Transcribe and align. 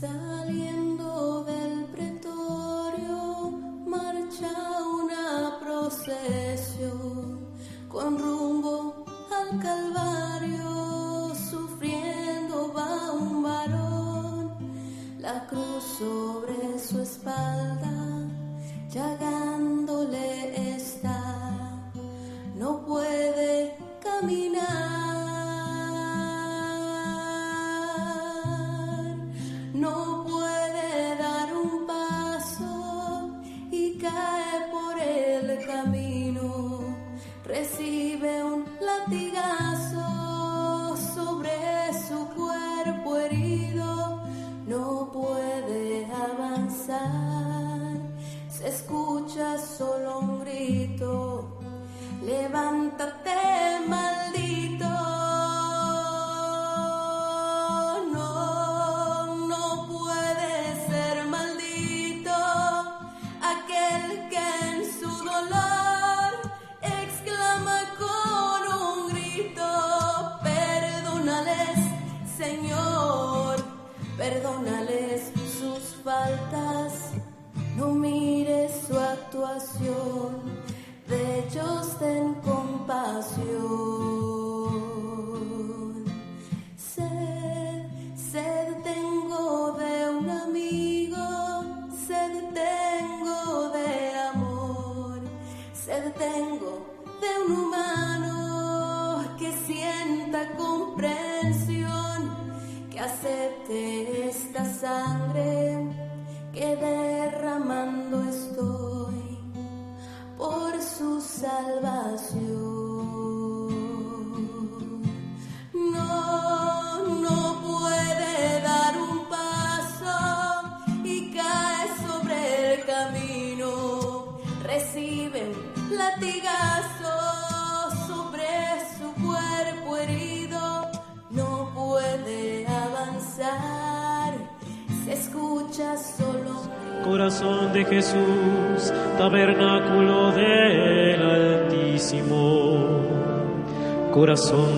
Saliendo 0.00 1.42
del 1.44 1.86
pretorio, 1.86 3.50
marcha 3.86 4.52
una 5.02 5.58
procesión 5.58 7.46
con 7.88 8.18
rumbo 8.18 9.06
al 9.34 9.58
Calvario, 9.58 11.34
sufriendo 11.34 12.74
va 12.74 13.12
un 13.12 13.42
varón, 13.42 14.52
la 15.18 15.46
cruz 15.46 15.84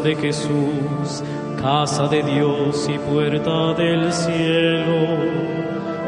de 0.09 0.17
Jesús, 0.17 1.23
casa 1.61 2.09
de 2.09 2.23
Dios 2.23 2.89
y 2.89 2.99
puerta 2.99 3.75
del 3.75 4.11
cielo. 4.11 5.19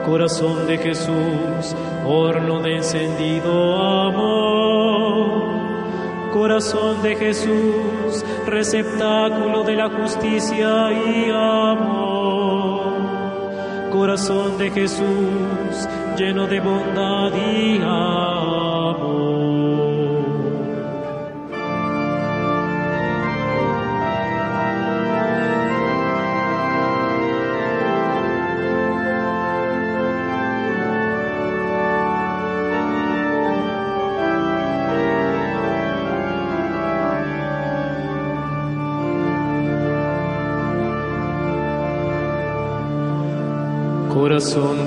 Corazón 0.06 0.66
de 0.66 0.78
Jesús, 0.78 1.76
horno 2.06 2.62
de 2.62 2.76
encendido 2.76 3.76
amor. 3.76 5.42
Corazón 6.32 7.02
de 7.02 7.14
Jesús, 7.14 8.24
receptáculo 8.46 9.64
de 9.64 9.76
la 9.76 9.90
justicia 9.90 10.90
y 10.92 11.30
amor. 11.30 12.84
Corazón 13.92 14.56
de 14.56 14.70
Jesús, 14.70 15.88
lleno 16.16 16.46
de 16.46 16.60
bondad 16.60 17.32
y 17.34 17.76
amor. 17.82 18.39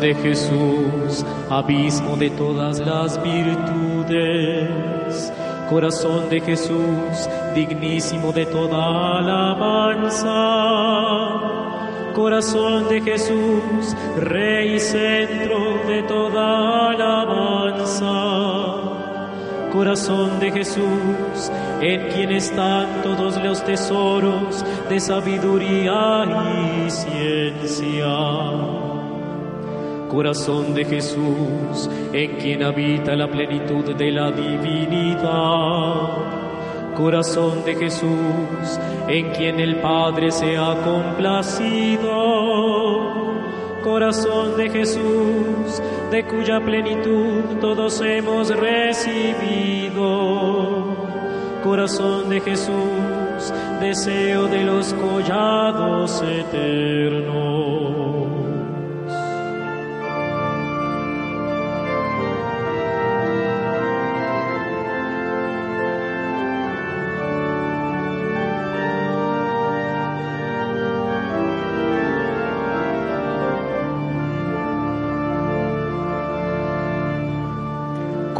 De 0.03 0.13
Jesús, 0.15 1.25
abismo 1.49 2.17
de 2.17 2.29
todas 2.31 2.79
las 2.79 3.23
virtudes. 3.23 4.67
Corazón 5.69 6.29
de 6.29 6.41
Jesús, 6.41 7.29
dignísimo 7.55 8.33
de 8.33 8.45
toda 8.45 9.19
alabanza. 9.19 10.29
Corazón 12.13 12.89
de 12.89 12.99
Jesús, 12.99 13.95
Rey 14.17 14.75
y 14.75 14.79
centro 14.81 15.77
de 15.87 16.03
toda 16.03 16.89
alabanza. 16.89 18.11
Corazón 19.71 20.37
de 20.41 20.51
Jesús, 20.51 21.49
en 21.79 22.09
quien 22.09 22.33
están 22.33 23.03
todos 23.03 23.41
los 23.41 23.63
tesoros 23.63 24.65
de 24.89 24.99
sabiduría 24.99 26.25
y 26.85 26.91
ciencia. 26.91 28.82
Corazón 30.13 30.75
de 30.75 30.85
Jesús, 30.85 31.89
en 32.13 32.37
quien 32.37 32.61
habita 32.61 33.15
la 33.15 33.27
plenitud 33.27 33.95
de 33.95 34.11
la 34.11 34.29
divinidad. 34.29 35.23
Corazón 36.95 37.65
de 37.65 37.73
Jesús, 37.73 38.79
en 39.07 39.31
quien 39.31 39.59
el 39.59 39.77
Padre 39.77 40.29
se 40.29 40.55
ha 40.55 40.75
complacido. 40.83 42.11
Corazón 43.83 44.55
de 44.55 44.69
Jesús, 44.69 45.81
de 46.11 46.23
cuya 46.25 46.59
plenitud 46.63 47.57
todos 47.59 47.99
hemos 48.01 48.55
recibido. 48.55 50.03
Corazón 51.63 52.29
de 52.29 52.39
Jesús, 52.39 53.51
deseo 53.81 54.45
de 54.45 54.63
los 54.63 54.93
collados 54.93 56.21
eternos. 56.21 58.12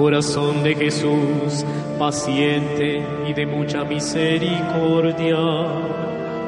Corazón 0.03 0.63
de 0.63 0.75
Jesús, 0.75 1.65
paciente 1.97 3.07
y 3.25 3.31
de 3.31 3.45
mucha 3.45 3.85
misericordia. 3.85 5.37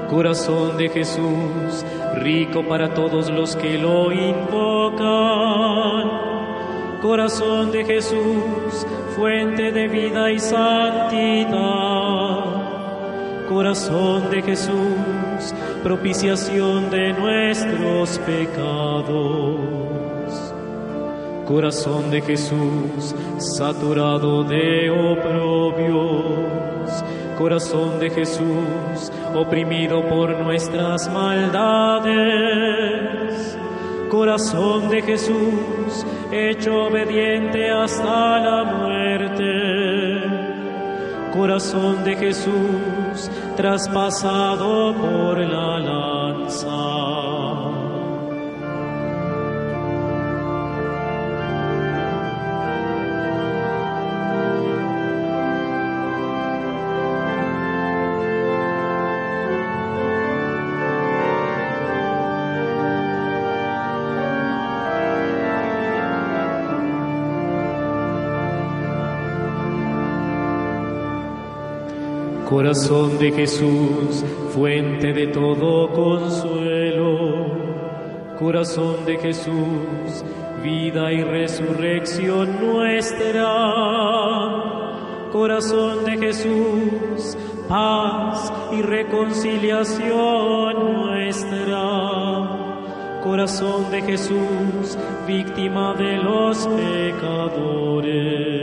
Corazón 0.09 0.75
de 0.75 0.89
Jesús, 0.89 1.85
rico 2.15 2.67
para 2.67 2.93
todos 2.93 3.29
los 3.29 3.55
que 3.55 3.77
lo 3.77 4.11
invocan. 4.11 4.99
Corazón 7.01 7.71
de 7.71 7.85
Jesús, 7.85 8.85
fuente 9.15 9.71
de 9.71 9.87
vida 9.87 10.29
y 10.33 10.39
santidad. 10.39 11.53
Corazón 13.47 14.31
de 14.31 14.41
Jesús, 14.41 15.55
propiciación 15.81 16.89
de 16.89 17.13
nuestros 17.13 18.19
pecados. 18.19 19.84
Corazón 21.47 22.09
de 22.09 22.21
Jesús, 22.21 23.15
saturado 23.37 24.43
de 24.43 24.89
oprobios. 24.89 26.45
Corazón 27.37 27.99
de 27.99 28.09
Jesús, 28.09 29.11
oprimido 29.35 30.01
por 30.09 30.31
nuestras 30.39 31.07
maldades. 31.11 32.15
Corazón 34.09 34.89
de 34.89 35.03
Jesús, 35.03 36.05
hecho 36.31 36.85
obediente 36.85 37.69
hasta 37.69 38.39
la 38.39 38.63
muerte. 38.63 40.23
Corazón 41.31 42.03
de 42.03 42.15
Jesús, 42.15 43.29
traspasado 43.55 44.95
por 44.95 45.37
la 45.37 45.79
lanza. 45.79 46.84
Corazón 72.55 73.19
de 73.19 73.33
Jesús, 73.33 74.23
fuente 74.53 75.11
de 75.11 75.27
todo 75.27 75.91
consuelo. 75.91 77.47
Corazón 78.39 79.03
de 79.05 79.17
Jesús, 79.17 80.23
vida 80.63 81.11
y 81.11 81.21
resurrección 81.21 82.65
nuestra. 82.65 83.45
Corazón 85.33 86.05
de 86.05 86.17
Jesús, 86.17 87.37
paz 87.67 88.53
y 88.71 88.81
reconciliación 88.81 90.93
nuestra. 90.93 91.81
Corazón 93.21 93.91
de 93.91 94.01
Jesús, 94.01 94.97
víctima 95.27 95.93
de 95.95 96.19
los 96.19 96.65
pecadores. 96.67 98.55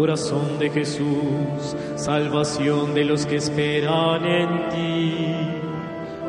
Corazón 0.00 0.58
de 0.58 0.70
Jesús, 0.70 1.76
salvación 1.96 2.94
de 2.94 3.04
los 3.04 3.26
que 3.26 3.36
esperan 3.36 4.24
en 4.24 4.68
ti. 4.70 5.36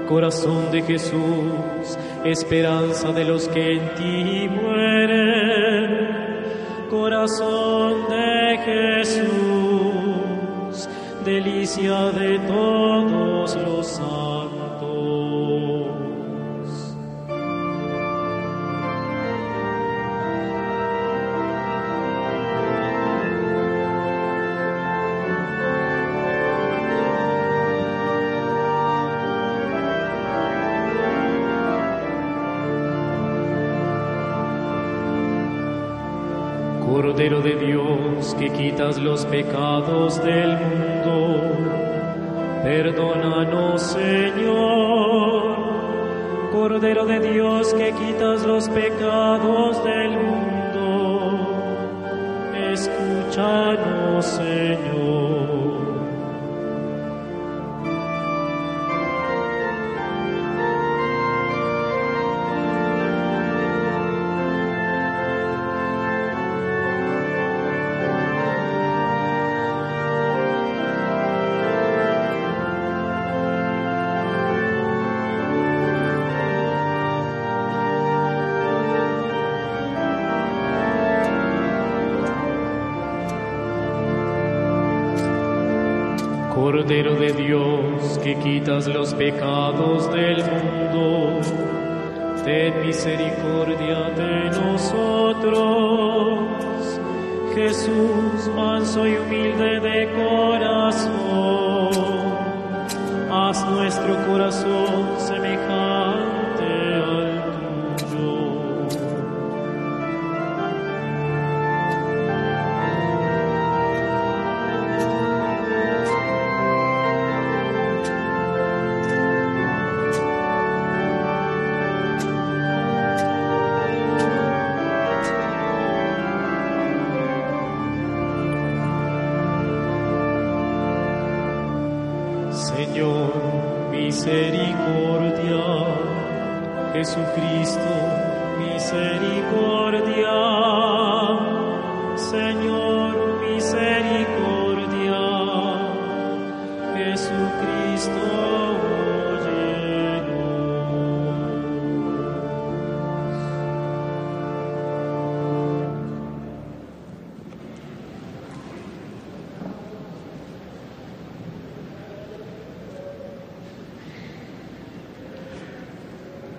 Corazón 0.09 0.69
de 0.73 0.81
Jesús, 0.81 1.97
esperanza 2.25 3.13
de 3.13 3.23
los 3.23 3.47
que 3.47 3.75
en 3.75 3.95
ti 3.95 4.49
mueren. 4.49 5.87
Corazón 6.89 8.09
de 8.09 8.57
Jesús, 9.05 10.89
delicia 11.23 12.11
de 12.11 12.39
todos 12.39 13.20
quitas 38.71 38.97
los 38.97 39.25
pecados 39.25 40.23
del 40.23 40.57
mundo, 40.57 41.41
perdónanos 42.63 43.81
Señor. 43.81 45.41
Cordero 46.53 47.05
de 47.05 47.19
Dios 47.19 47.73
que 47.73 47.91
quitas 47.91 48.45
los 48.45 48.69
pecados 48.69 49.70
quitas 88.71 88.87
los 88.87 89.13
pecados 89.13 90.11
del 90.13 90.43
mundo, 90.45 91.41
ten 92.45 92.81
misericordia 92.85 94.09
de 94.15 94.49
nosotros. 94.49 96.39
Jesús, 97.53 98.49
manso 98.55 99.05
y 99.05 99.17
humilde 99.17 99.79
de 99.81 100.09
corazón, 100.13 101.89
haz 103.29 103.69
nuestro 103.69 104.15
corazón 104.25 105.19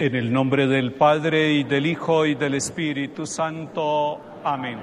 En 0.02 0.16
el 0.16 0.32
nombre 0.32 0.66
del 0.66 0.94
Padre 0.94 1.52
y 1.52 1.62
del 1.62 1.87
Hijo 1.87 2.26
y 2.26 2.35
del 2.35 2.54
Espíritu 2.54 3.25
Santo. 3.25 4.21
Amén. 4.42 4.80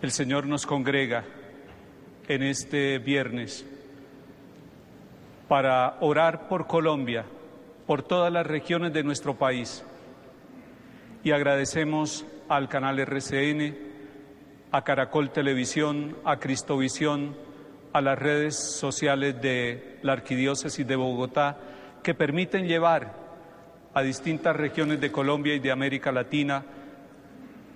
El 0.00 0.10
Señor 0.10 0.46
nos 0.46 0.64
congrega 0.64 1.24
en 2.26 2.42
este 2.42 2.98
viernes 3.00 3.66
para 5.46 5.98
orar 6.00 6.48
por 6.48 6.66
Colombia, 6.66 7.26
por 7.86 8.02
todas 8.02 8.32
las 8.32 8.46
regiones 8.46 8.94
de 8.94 9.02
nuestro 9.02 9.34
país. 9.34 9.84
Y 11.22 11.32
agradecemos 11.32 12.24
al 12.48 12.66
canal 12.66 12.98
RCN, 12.98 13.76
a 14.70 14.82
Caracol 14.84 15.32
Televisión, 15.32 16.16
a 16.24 16.38
Cristovisión, 16.38 17.36
a 17.92 18.00
las 18.00 18.18
redes 18.18 18.56
sociales 18.56 19.38
de 19.42 19.98
la 20.00 20.14
Arquidiócesis 20.14 20.86
de 20.86 20.96
Bogotá, 20.96 21.58
que 22.02 22.14
permiten 22.14 22.66
llevar 22.66 23.14
a 23.94 24.02
distintas 24.02 24.56
regiones 24.56 25.00
de 25.00 25.12
Colombia 25.12 25.54
y 25.54 25.58
de 25.58 25.70
América 25.70 26.12
Latina 26.12 26.64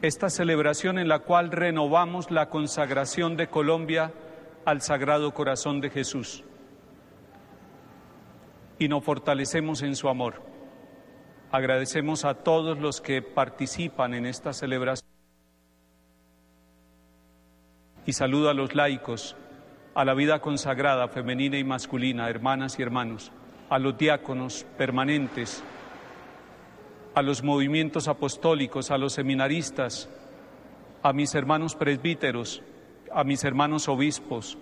esta 0.02 0.28
celebración 0.30 0.98
en 0.98 1.08
la 1.08 1.20
cual 1.20 1.50
renovamos 1.50 2.30
la 2.30 2.48
consagración 2.48 3.36
de 3.36 3.48
Colombia 3.48 4.12
al 4.64 4.82
Sagrado 4.82 5.32
Corazón 5.32 5.80
de 5.80 5.90
Jesús 5.90 6.44
y 8.78 8.88
nos 8.88 9.04
fortalecemos 9.04 9.82
en 9.82 9.96
su 9.96 10.08
amor. 10.08 10.42
Agradecemos 11.50 12.24
a 12.24 12.34
todos 12.34 12.78
los 12.78 13.00
que 13.00 13.22
participan 13.22 14.14
en 14.14 14.26
esta 14.26 14.52
celebración 14.52 15.08
y 18.04 18.12
saludo 18.12 18.50
a 18.50 18.54
los 18.54 18.74
laicos, 18.74 19.36
a 19.94 20.04
la 20.04 20.14
vida 20.14 20.40
consagrada 20.40 21.08
femenina 21.08 21.58
y 21.58 21.64
masculina, 21.64 22.28
hermanas 22.28 22.78
y 22.78 22.82
hermanos, 22.82 23.32
a 23.68 23.78
los 23.78 23.98
diáconos 23.98 24.64
permanentes, 24.76 25.62
a 27.14 27.22
los 27.22 27.42
movimientos 27.42 28.08
apostólicos, 28.08 28.90
a 28.90 28.98
los 28.98 29.14
seminaristas, 29.14 30.08
a 31.02 31.12
mis 31.12 31.34
hermanos 31.34 31.74
presbíteros, 31.74 32.62
a 33.12 33.24
mis 33.24 33.44
hermanos 33.44 33.88
obispos, 33.88 34.58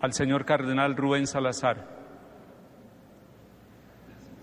al 0.00 0.12
señor 0.12 0.44
cardenal 0.44 0.96
Rubén 0.96 1.26
Salazar. 1.26 1.88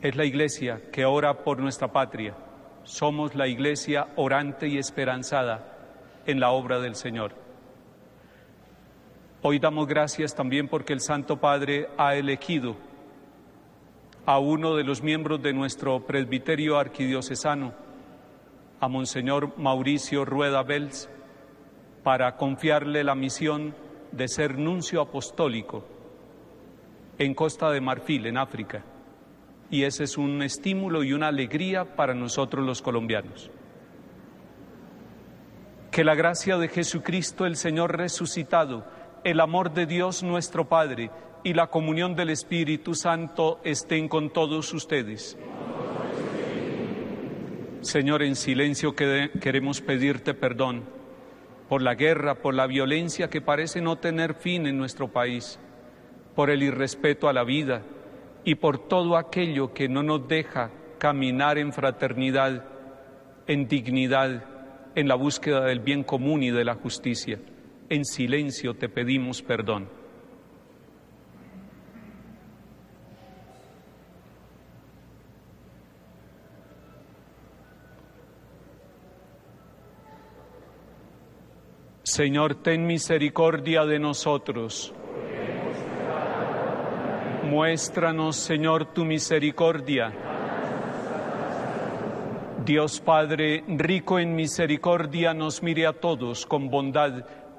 Es 0.01 0.15
la 0.15 0.25
iglesia 0.25 0.81
que 0.91 1.05
ora 1.05 1.43
por 1.43 1.59
nuestra 1.59 1.91
patria. 1.91 2.35
Somos 2.83 3.35
la 3.35 3.47
iglesia 3.47 4.07
orante 4.15 4.67
y 4.67 4.77
esperanzada 4.77 5.77
en 6.25 6.39
la 6.39 6.49
obra 6.49 6.79
del 6.79 6.95
Señor. 6.95 7.33
Hoy 9.43 9.59
damos 9.59 9.87
gracias 9.87 10.33
también 10.33 10.67
porque 10.67 10.93
el 10.93 11.01
Santo 11.01 11.37
Padre 11.39 11.89
ha 11.97 12.15
elegido 12.15 12.75
a 14.25 14.39
uno 14.39 14.75
de 14.75 14.83
los 14.83 15.01
miembros 15.01 15.41
de 15.41 15.53
nuestro 15.53 16.05
presbiterio 16.05 16.77
arquidiocesano, 16.77 17.73
a 18.79 18.87
Monseñor 18.87 19.57
Mauricio 19.57 20.25
Rueda 20.25 20.63
Bels, 20.63 21.09
para 22.03 22.35
confiarle 22.35 23.03
la 23.03 23.15
misión 23.15 23.75
de 24.11 24.27
ser 24.27 24.57
nuncio 24.57 25.01
apostólico 25.01 25.85
en 27.17 27.33
Costa 27.33 27.69
de 27.69 27.81
Marfil, 27.81 28.25
en 28.25 28.37
África. 28.37 28.83
Y 29.69 29.83
ese 29.83 30.03
es 30.03 30.17
un 30.17 30.41
estímulo 30.41 31.03
y 31.03 31.13
una 31.13 31.27
alegría 31.27 31.95
para 31.95 32.13
nosotros 32.13 32.65
los 32.65 32.81
colombianos. 32.81 33.49
Que 35.91 36.03
la 36.03 36.15
gracia 36.15 36.57
de 36.57 36.67
Jesucristo, 36.67 37.45
el 37.45 37.55
Señor 37.55 37.97
resucitado, 37.97 38.85
el 39.23 39.39
amor 39.39 39.73
de 39.73 39.85
Dios 39.85 40.23
nuestro 40.23 40.67
Padre 40.67 41.11
y 41.43 41.53
la 41.53 41.67
comunión 41.67 42.15
del 42.15 42.31
Espíritu 42.31 42.95
Santo 42.95 43.59
estén 43.63 44.07
con 44.07 44.31
todos 44.31 44.73
ustedes. 44.73 45.37
Señor, 47.81 48.23
en 48.23 48.35
silencio 48.35 48.95
queremos 48.95 49.81
pedirte 49.81 50.33
perdón 50.33 50.83
por 51.69 51.81
la 51.81 51.95
guerra, 51.95 52.35
por 52.35 52.53
la 52.53 52.67
violencia 52.67 53.29
que 53.29 53.41
parece 53.41 53.81
no 53.81 53.97
tener 53.97 54.33
fin 54.33 54.65
en 54.67 54.77
nuestro 54.77 55.07
país, 55.07 55.59
por 56.35 56.49
el 56.49 56.63
irrespeto 56.63 57.29
a 57.29 57.33
la 57.33 57.43
vida 57.43 57.83
y 58.43 58.55
por 58.55 58.87
todo 58.87 59.17
aquello 59.17 59.73
que 59.73 59.87
no 59.87 60.03
nos 60.03 60.27
deja 60.27 60.71
caminar 60.97 61.57
en 61.57 61.73
fraternidad, 61.73 62.65
en 63.47 63.67
dignidad, 63.67 64.45
en 64.95 65.07
la 65.07 65.15
búsqueda 65.15 65.61
del 65.61 65.79
bien 65.79 66.03
común 66.03 66.43
y 66.43 66.51
de 66.51 66.65
la 66.65 66.75
justicia. 66.75 67.39
En 67.91 68.05
silencio 68.05 68.73
te 68.73 68.87
pedimos 68.87 69.41
perdón. 69.41 69.89
Señor, 82.03 82.55
ten 82.63 82.87
misericordia 82.87 83.83
de 83.83 83.99
nosotros. 83.99 84.93
Muéstranos, 87.43 88.37
Señor, 88.37 88.93
tu 88.93 89.03
misericordia. 89.03 90.13
Dios 92.63 93.01
Padre, 93.01 93.63
rico 93.67 94.19
en 94.19 94.35
misericordia, 94.35 95.33
nos 95.33 95.63
mire 95.63 95.87
a 95.87 95.93
todos 95.93 96.45
con 96.45 96.69
bondad, 96.69 97.25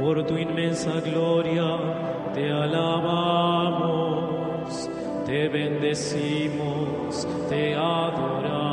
Por 0.00 0.24
tu 0.26 0.36
inmensa 0.36 1.00
gloria 1.00 1.78
te 2.34 2.50
alabamos, 2.50 3.90
te 5.26 5.48
bendecimos, 5.48 7.26
te 7.48 7.74
adoramos. 7.74 8.71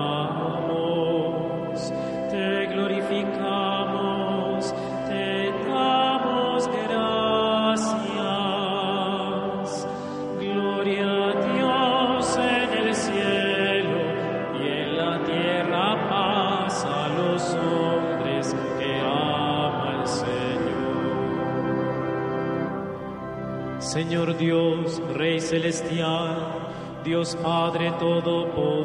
Dios, 24.09 24.99
Rey 25.13 25.39
celestial, 25.39 26.71
Dios 27.03 27.35
Padre 27.35 27.91
todopoderoso, 27.99 28.79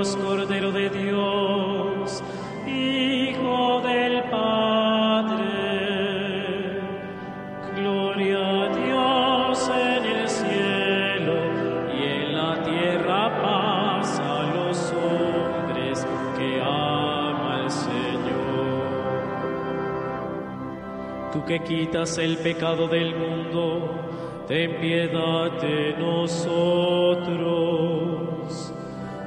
que 21.50 21.60
quitas 21.62 22.18
el 22.20 22.38
pecado 22.38 22.88
del 22.88 23.16
mundo, 23.16 24.46
ten 24.48 24.80
piedad 24.80 25.52
de 25.60 25.96
nosotros. 25.98 26.46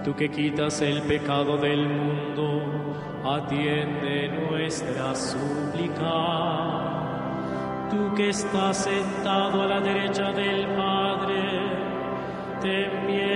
Tú 0.04 0.14
que 0.14 0.30
quitas 0.30 0.80
el 0.82 1.02
pecado 1.02 1.56
del 1.56 1.88
mundo, 1.88 2.62
atiende 3.24 4.28
nuestra 4.28 5.16
súplica. 5.16 6.14
Tú 7.90 8.14
que 8.14 8.28
estás 8.28 8.84
sentado 8.84 9.62
a 9.62 9.66
la 9.66 9.80
derecha 9.80 10.30
del 10.30 10.68
Padre, 10.76 11.42
ten 12.60 13.04
piedad 13.04 13.31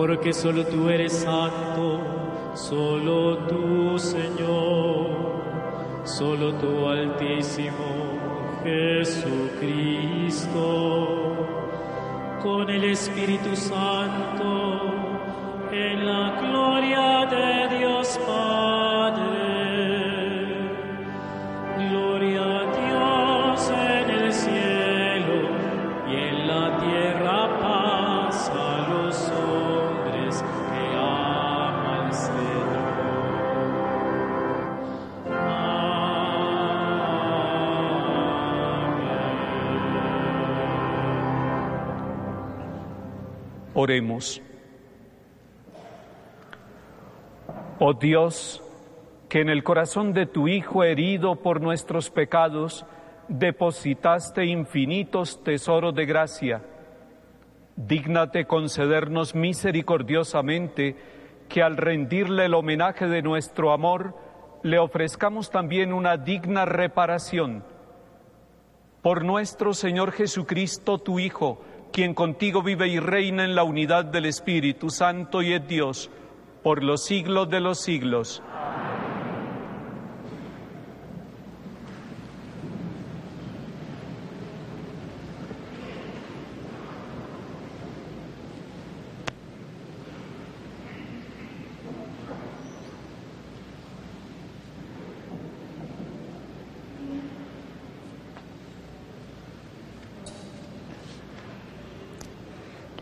Porque 0.00 0.32
solo 0.32 0.64
tú 0.64 0.88
eres 0.88 1.12
santo, 1.12 2.00
solo 2.54 3.36
tú 3.48 3.98
Señor, 3.98 5.08
solo 6.04 6.54
tú 6.54 6.88
Altísimo 6.88 7.84
Jesucristo, 8.64 10.56
con 12.42 12.70
el 12.70 12.84
Espíritu 12.84 13.54
Santo, 13.54 14.80
en 15.70 16.06
la 16.06 16.40
gloria 16.40 16.79
Oremos. 43.82 44.42
Oh 47.78 47.94
Dios, 47.94 48.62
que 49.30 49.40
en 49.40 49.48
el 49.48 49.64
corazón 49.64 50.12
de 50.12 50.26
tu 50.26 50.48
Hijo 50.48 50.84
herido 50.84 51.36
por 51.36 51.62
nuestros 51.62 52.10
pecados, 52.10 52.84
depositaste 53.28 54.44
infinitos 54.44 55.42
tesoros 55.42 55.94
de 55.94 56.04
gracia. 56.04 56.62
Dígnate 57.74 58.44
concedernos 58.44 59.34
misericordiosamente 59.34 60.96
que 61.48 61.62
al 61.62 61.78
rendirle 61.78 62.44
el 62.44 62.52
homenaje 62.52 63.06
de 63.06 63.22
nuestro 63.22 63.72
amor, 63.72 64.14
le 64.62 64.78
ofrezcamos 64.78 65.48
también 65.50 65.94
una 65.94 66.18
digna 66.18 66.66
reparación. 66.66 67.64
Por 69.00 69.24
nuestro 69.24 69.72
Señor 69.72 70.12
Jesucristo, 70.12 70.98
tu 70.98 71.18
Hijo, 71.18 71.62
quien 71.92 72.14
contigo 72.14 72.62
vive 72.62 72.88
y 72.88 72.98
reina 72.98 73.44
en 73.44 73.54
la 73.54 73.64
unidad 73.64 74.04
del 74.04 74.26
Espíritu 74.26 74.90
Santo 74.90 75.42
y 75.42 75.52
es 75.52 75.66
Dios, 75.66 76.10
por 76.62 76.82
los 76.82 77.04
siglos 77.04 77.50
de 77.50 77.60
los 77.60 77.80
siglos. 77.80 78.42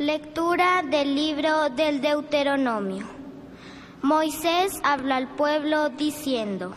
Lectura 0.09 0.83
del 0.90 1.14
libro 1.14 1.68
del 1.68 2.01
Deuteronomio. 2.01 3.05
Moisés 4.01 4.81
habla 4.83 5.16
al 5.16 5.29
pueblo 5.37 5.90
diciendo, 5.90 6.75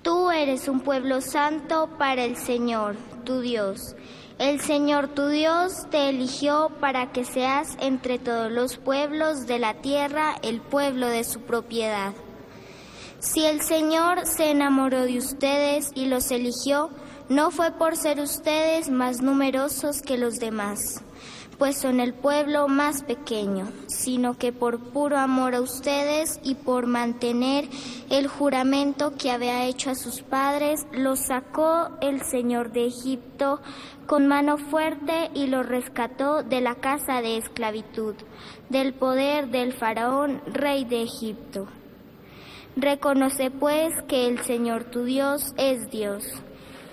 Tú 0.00 0.30
eres 0.30 0.66
un 0.66 0.80
pueblo 0.80 1.20
santo 1.20 1.90
para 1.98 2.24
el 2.24 2.38
Señor, 2.38 2.96
tu 3.26 3.42
Dios. 3.42 3.96
El 4.38 4.62
Señor 4.62 5.08
tu 5.08 5.26
Dios 5.26 5.74
te 5.90 6.08
eligió 6.08 6.70
para 6.80 7.12
que 7.12 7.26
seas 7.26 7.76
entre 7.80 8.18
todos 8.18 8.50
los 8.50 8.78
pueblos 8.78 9.46
de 9.46 9.58
la 9.58 9.74
tierra 9.74 10.34
el 10.40 10.62
pueblo 10.62 11.08
de 11.08 11.24
su 11.24 11.40
propiedad. 11.40 12.14
Si 13.18 13.44
el 13.44 13.60
Señor 13.60 14.24
se 14.24 14.50
enamoró 14.50 15.02
de 15.02 15.18
ustedes 15.18 15.90
y 15.94 16.06
los 16.06 16.30
eligió, 16.30 16.88
no 17.28 17.50
fue 17.50 17.72
por 17.72 17.94
ser 17.94 18.20
ustedes 18.20 18.88
más 18.88 19.20
numerosos 19.20 20.00
que 20.00 20.16
los 20.16 20.36
demás 20.36 21.02
pues 21.58 21.76
son 21.76 22.00
el 22.00 22.14
pueblo 22.14 22.68
más 22.68 23.02
pequeño, 23.02 23.70
sino 23.86 24.36
que 24.36 24.52
por 24.52 24.78
puro 24.78 25.18
amor 25.18 25.54
a 25.54 25.60
ustedes 25.60 26.40
y 26.42 26.54
por 26.54 26.86
mantener 26.86 27.68
el 28.10 28.26
juramento 28.26 29.14
que 29.16 29.30
había 29.30 29.64
hecho 29.66 29.90
a 29.90 29.94
sus 29.94 30.22
padres, 30.22 30.86
los 30.92 31.20
sacó 31.20 31.90
el 32.00 32.22
Señor 32.22 32.72
de 32.72 32.86
Egipto 32.86 33.60
con 34.06 34.26
mano 34.26 34.58
fuerte 34.58 35.30
y 35.34 35.46
los 35.46 35.66
rescató 35.66 36.42
de 36.42 36.60
la 36.60 36.74
casa 36.74 37.22
de 37.22 37.38
esclavitud, 37.38 38.14
del 38.68 38.94
poder 38.94 39.48
del 39.48 39.72
faraón, 39.72 40.42
rey 40.46 40.84
de 40.84 41.02
Egipto. 41.02 41.68
Reconoce 42.74 43.50
pues 43.50 43.92
que 44.08 44.28
el 44.28 44.40
Señor 44.40 44.84
tu 44.84 45.04
Dios 45.04 45.52
es 45.56 45.90
Dios 45.90 46.24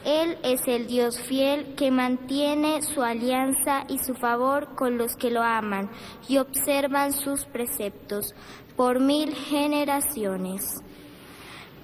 él 0.10 0.39
es 0.41 0.67
el 0.67 0.88
Dios 0.88 1.19
fiel 1.22 1.76
que 1.76 1.91
mantiene 1.91 2.82
su 2.82 3.04
alianza 3.04 3.84
y 3.88 4.00
su 4.00 4.15
favor 4.15 4.74
con 4.76 4.98
los 4.98 5.15
que 5.15 5.30
lo 5.30 5.43
aman 5.43 5.91
y 6.28 6.38
observan 6.38 7.13
sus 7.13 7.45
preceptos 7.45 8.34
por 8.76 9.00
mil 9.00 9.36
generaciones. 9.36 10.82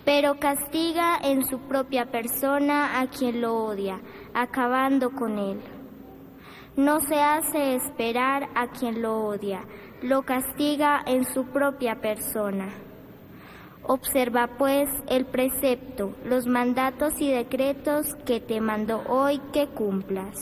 Pero 0.06 0.40
castiga 0.40 1.20
en 1.22 1.46
su 1.46 1.60
propia 1.68 2.08
persona 2.12 3.00
a 3.00 3.08
quien 3.08 3.42
lo 3.42 3.64
odia, 3.64 4.02
acabando 4.34 5.12
con 5.12 5.38
él. 5.38 5.62
No 6.76 7.02
se 7.02 7.22
hace 7.22 7.76
esperar 7.76 8.50
a 8.56 8.68
quien 8.72 9.04
lo 9.04 9.26
odia, 9.28 9.66
lo 10.02 10.24
castiga 10.24 11.04
en 11.06 11.26
su 11.26 11.46
propia 11.46 12.02
persona. 12.02 12.85
Observa 13.88 14.50
pues 14.58 14.90
el 15.08 15.26
precepto, 15.26 16.16
los 16.26 16.48
mandatos 16.48 17.14
y 17.20 17.32
decretos 17.32 18.16
que 18.26 18.40
te 18.40 18.60
mando 18.60 19.04
hoy 19.08 19.40
que 19.54 19.68
cumplas. 19.68 20.36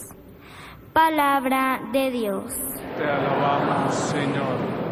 Palabra 0.93 1.81
de 1.91 2.11
Dios. 2.11 2.53
Te 2.97 3.03
alabamos, 3.03 3.93
Señor. 3.95 4.83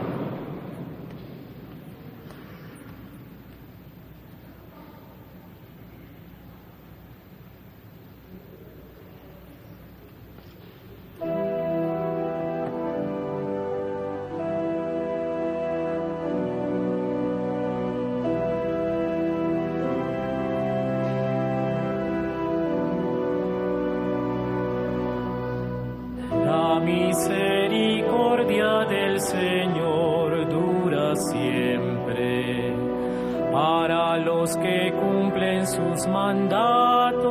Que 34.57 34.93
cumplen 34.93 35.65
sus 35.67 36.07
mandatos. 36.07 37.21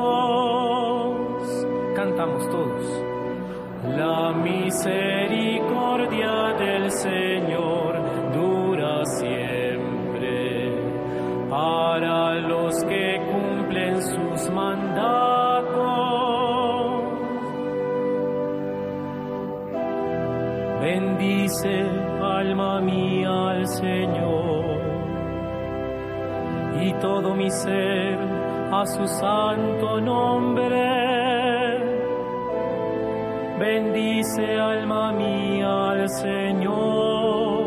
Cantamos 1.94 2.48
todos. 2.50 3.02
La 3.96 4.32
misericordia 4.32 5.19
todo 27.00 27.34
mi 27.34 27.50
ser 27.50 28.18
a 28.72 28.86
su 28.86 29.06
santo 29.08 30.00
nombre. 30.00 31.80
Bendice, 33.58 34.58
alma 34.58 35.12
mía, 35.12 35.90
al 35.90 36.08
Señor, 36.08 37.66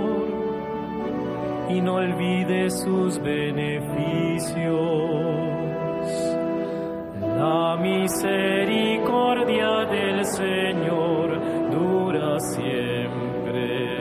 y 1.70 1.82
no 1.82 1.96
olvides 1.96 2.80
sus 2.82 3.22
beneficios. 3.22 4.74
La 7.38 7.76
misericordia 7.78 9.86
del 9.86 10.26
Señor 10.26 11.40
dura 11.72 12.40
siempre 12.40 14.00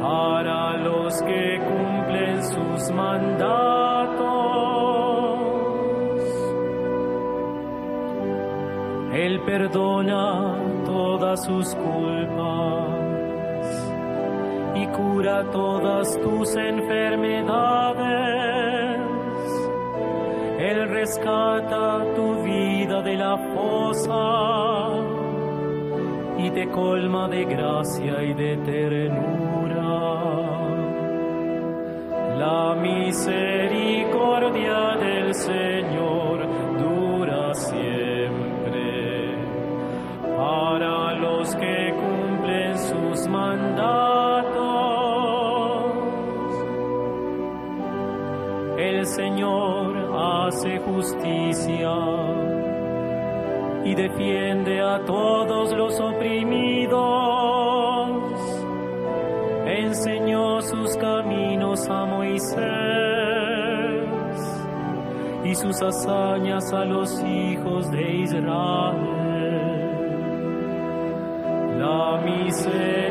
para 0.00 0.76
los 0.76 1.22
que 1.22 1.60
cumplen 1.68 2.44
sus 2.44 2.90
mandatos. 2.92 3.65
Perdona 9.56 10.84
todas 10.84 11.46
sus 11.46 11.74
culpas 11.74 12.90
y 14.74 14.86
cura 14.88 15.50
todas 15.50 16.20
tus 16.20 16.54
enfermedades. 16.56 19.00
Él 20.58 20.88
rescata 20.90 22.04
tu 22.14 22.42
vida 22.42 23.00
de 23.00 23.16
la 23.16 23.38
fosa 23.54 24.90
y 26.36 26.50
te 26.50 26.68
colma 26.68 27.26
de 27.28 27.46
gracia 27.46 28.22
y 28.24 28.34
de 28.34 28.58
ternura. 28.58 29.86
La 32.38 32.74
misericordia 32.74 33.45
hace 50.46 50.78
justicia 50.78 51.92
y 53.84 53.94
defiende 53.94 54.80
a 54.80 55.04
todos 55.04 55.72
los 55.72 55.98
oprimidos. 56.00 56.96
Enseñó 59.66 60.62
sus 60.62 60.96
caminos 60.96 61.88
a 61.88 62.04
Moisés 62.04 62.56
y 65.44 65.54
sus 65.54 65.82
hazañas 65.82 66.72
a 66.72 66.84
los 66.84 67.20
hijos 67.22 67.90
de 67.90 68.12
Israel. 68.22 69.16
La 71.78 72.20
misericordia 72.24 73.05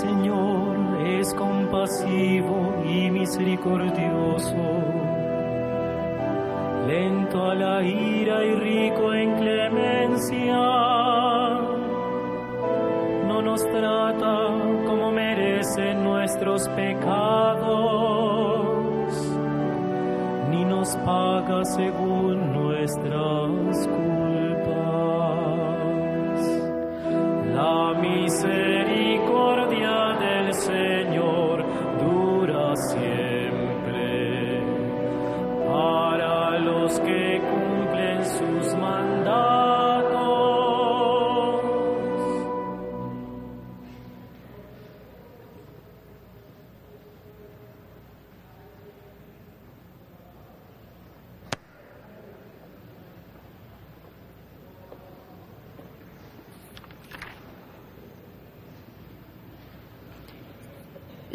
Señor 0.00 1.06
es 1.06 1.34
compasivo 1.34 2.82
y 2.86 3.10
misericordioso, 3.10 4.56
lento 6.88 7.50
a 7.50 7.54
la 7.54 7.82
ira 7.82 8.42
y 8.42 8.54
rico 8.54 9.12
en 9.12 9.36
clemencia 9.36 10.56
no 13.28 13.42
nos 13.42 13.62
trata 13.62 14.48
como 14.86 15.12
merecen 15.12 16.02
nuestros 16.02 16.66
pecados, 16.70 17.68
ni 20.50 20.64
nos 20.64 20.96
paga 20.96 21.64
según 21.66 22.54
nuestras 22.54 23.86
culpas. 23.86 24.09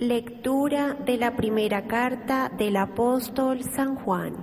Lectura 0.07 0.93
de 0.93 1.17
la 1.17 1.35
primera 1.35 1.87
carta 1.87 2.51
del 2.55 2.77
apóstol 2.77 3.63
San 3.63 3.95
Juan. 3.95 4.35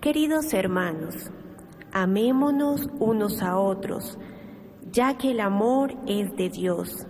Queridos 0.00 0.52
hermanos, 0.52 1.30
amémonos 1.92 2.88
unos 2.98 3.40
a 3.40 3.56
otros, 3.56 4.18
ya 4.90 5.16
que 5.16 5.30
el 5.30 5.38
amor 5.38 5.94
es 6.08 6.34
de 6.34 6.48
Dios, 6.48 7.06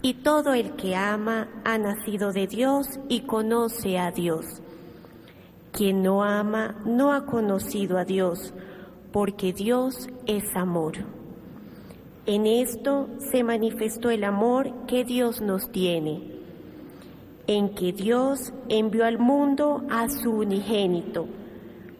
y 0.00 0.22
todo 0.22 0.54
el 0.54 0.76
que 0.76 0.94
ama 0.94 1.48
ha 1.64 1.76
nacido 1.76 2.32
de 2.32 2.46
Dios 2.46 2.86
y 3.08 3.22
conoce 3.22 3.98
a 3.98 4.12
Dios. 4.12 4.62
Quien 5.72 6.04
no 6.04 6.22
ama 6.22 6.80
no 6.86 7.12
ha 7.12 7.26
conocido 7.26 7.98
a 7.98 8.04
Dios, 8.04 8.54
porque 9.10 9.52
Dios 9.52 10.08
es 10.26 10.44
amor. 10.54 10.98
En 12.26 12.46
esto 12.46 13.08
se 13.18 13.42
manifestó 13.42 14.08
el 14.08 14.22
amor 14.22 14.86
que 14.86 15.04
Dios 15.04 15.40
nos 15.40 15.72
tiene, 15.72 16.33
en 17.46 17.74
que 17.74 17.92
Dios 17.92 18.52
envió 18.68 19.04
al 19.04 19.18
mundo 19.18 19.84
a 19.90 20.08
su 20.08 20.30
unigénito, 20.30 21.26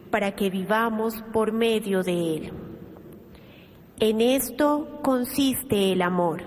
para 0.09 0.35
que 0.35 0.49
vivamos 0.49 1.21
por 1.33 1.51
medio 1.51 2.03
de 2.03 2.35
Él. 2.35 2.53
En 3.99 4.21
esto 4.21 4.99
consiste 5.03 5.91
el 5.93 6.01
amor, 6.01 6.43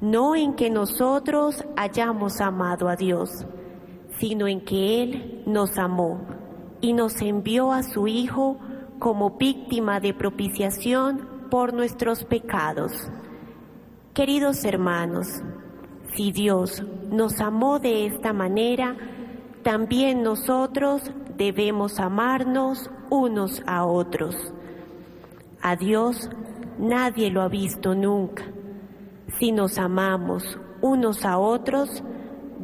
no 0.00 0.34
en 0.34 0.54
que 0.54 0.70
nosotros 0.70 1.64
hayamos 1.76 2.40
amado 2.40 2.88
a 2.88 2.96
Dios, 2.96 3.30
sino 4.18 4.48
en 4.48 4.60
que 4.64 5.02
Él 5.02 5.42
nos 5.46 5.78
amó 5.78 6.20
y 6.80 6.92
nos 6.92 7.20
envió 7.20 7.72
a 7.72 7.82
su 7.82 8.06
Hijo 8.08 8.58
como 8.98 9.30
víctima 9.38 10.00
de 10.00 10.14
propiciación 10.14 11.48
por 11.50 11.72
nuestros 11.74 12.24
pecados. 12.24 12.92
Queridos 14.14 14.64
hermanos, 14.64 15.42
si 16.14 16.32
Dios 16.32 16.82
nos 17.10 17.40
amó 17.40 17.78
de 17.78 18.06
esta 18.06 18.32
manera, 18.32 18.96
también 19.62 20.22
nosotros 20.22 21.02
debemos 21.36 22.00
amarnos 22.00 22.90
unos 23.10 23.62
a 23.66 23.84
otros. 23.84 24.36
A 25.60 25.76
Dios 25.76 26.30
nadie 26.78 27.30
lo 27.30 27.42
ha 27.42 27.48
visto 27.48 27.94
nunca. 27.94 28.44
Si 29.38 29.52
nos 29.52 29.78
amamos 29.78 30.58
unos 30.80 31.24
a 31.24 31.38
otros, 31.38 32.02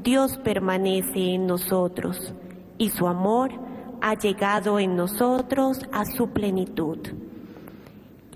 Dios 0.03 0.39
permanece 0.39 1.35
en 1.35 1.47
nosotros 1.47 2.33
y 2.79 2.91
su 2.91 3.07
amor 3.07 3.51
ha 4.01 4.15
llegado 4.15 4.79
en 4.79 4.97
nosotros 4.97 5.81
a 5.93 6.05
su 6.05 6.31
plenitud. 6.31 6.99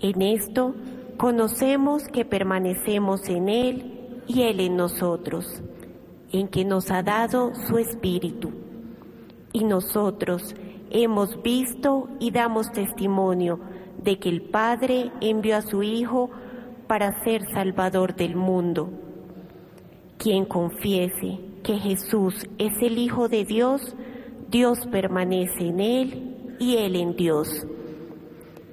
En 0.01 0.21
esto 0.21 0.75
conocemos 1.17 2.07
que 2.07 2.25
permanecemos 2.25 3.29
en 3.29 3.49
Él 3.49 4.00
y 4.27 4.43
Él 4.43 4.59
en 4.59 4.77
nosotros, 4.77 5.45
en 6.31 6.47
que 6.47 6.65
nos 6.65 6.91
ha 6.91 7.03
dado 7.03 7.53
su 7.67 7.77
Espíritu. 7.77 8.51
Y 9.53 9.63
nosotros 9.63 10.55
hemos 10.89 11.41
visto 11.41 12.07
y 12.19 12.31
damos 12.31 12.71
testimonio 12.71 13.59
de 14.03 14.19
que 14.19 14.29
el 14.29 14.41
Padre 14.41 15.11
envió 15.21 15.57
a 15.57 15.61
su 15.61 15.83
Hijo 15.83 16.29
para 16.87 17.23
ser 17.23 17.43
Salvador 17.53 18.15
del 18.15 18.35
mundo. 18.35 18.89
Quien 20.17 20.45
confiese 20.45 21.39
que 21.63 21.77
Jesús 21.77 22.47
es 22.57 22.73
el 22.81 22.97
Hijo 22.97 23.27
de 23.27 23.45
Dios, 23.45 23.95
Dios 24.49 24.79
permanece 24.91 25.67
en 25.67 25.79
Él 25.79 26.55
y 26.59 26.77
Él 26.77 26.95
en 26.95 27.15
Dios. 27.15 27.65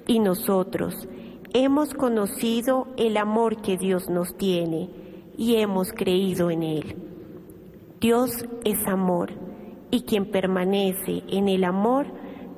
Y 0.07 0.19
nosotros 0.19 1.07
hemos 1.53 1.93
conocido 1.93 2.87
el 2.97 3.17
amor 3.17 3.61
que 3.61 3.77
Dios 3.77 4.09
nos 4.09 4.35
tiene 4.35 4.89
y 5.39 5.55
hemos 5.55 5.93
creído 5.93 6.51
en 6.51 6.63
Él. 6.63 6.97
Dios 8.01 8.29
es 8.65 8.85
amor 8.87 9.31
y 9.89 10.01
quien 10.01 10.29
permanece 10.29 11.23
en 11.29 11.47
el 11.47 11.63
amor 11.63 12.07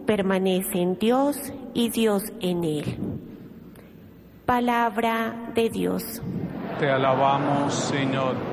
permanece 0.07 0.81
en 0.81 0.97
Dios 0.97 1.37
y 1.75 1.89
Dios 1.89 2.23
en 2.41 2.63
Él. 2.63 2.97
Palabra 4.47 5.51
de 5.53 5.69
Dios. 5.69 6.23
Te 6.79 6.89
alabamos, 6.89 7.71
Señor. 7.71 8.50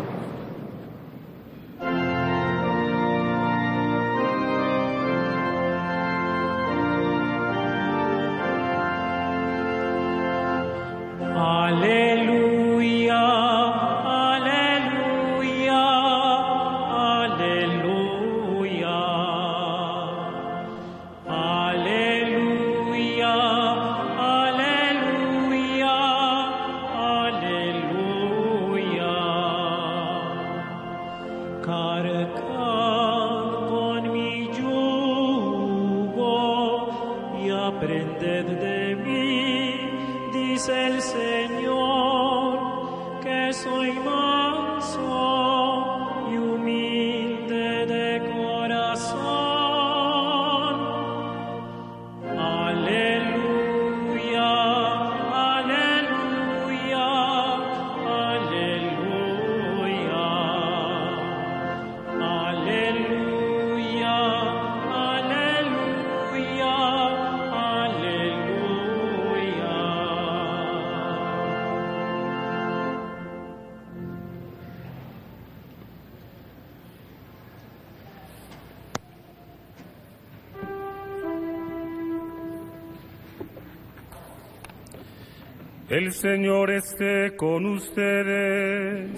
Señor 86.20 86.72
esté 86.72 87.36
con 87.36 87.64
ustedes. 87.64 89.08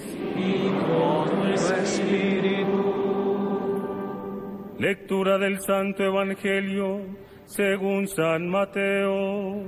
Lectura 4.79 5.39
del 5.39 5.63
Santo 5.63 6.05
Evangelio 6.05 7.01
según 7.47 8.07
San 8.07 8.51
Mateo. 8.51 9.65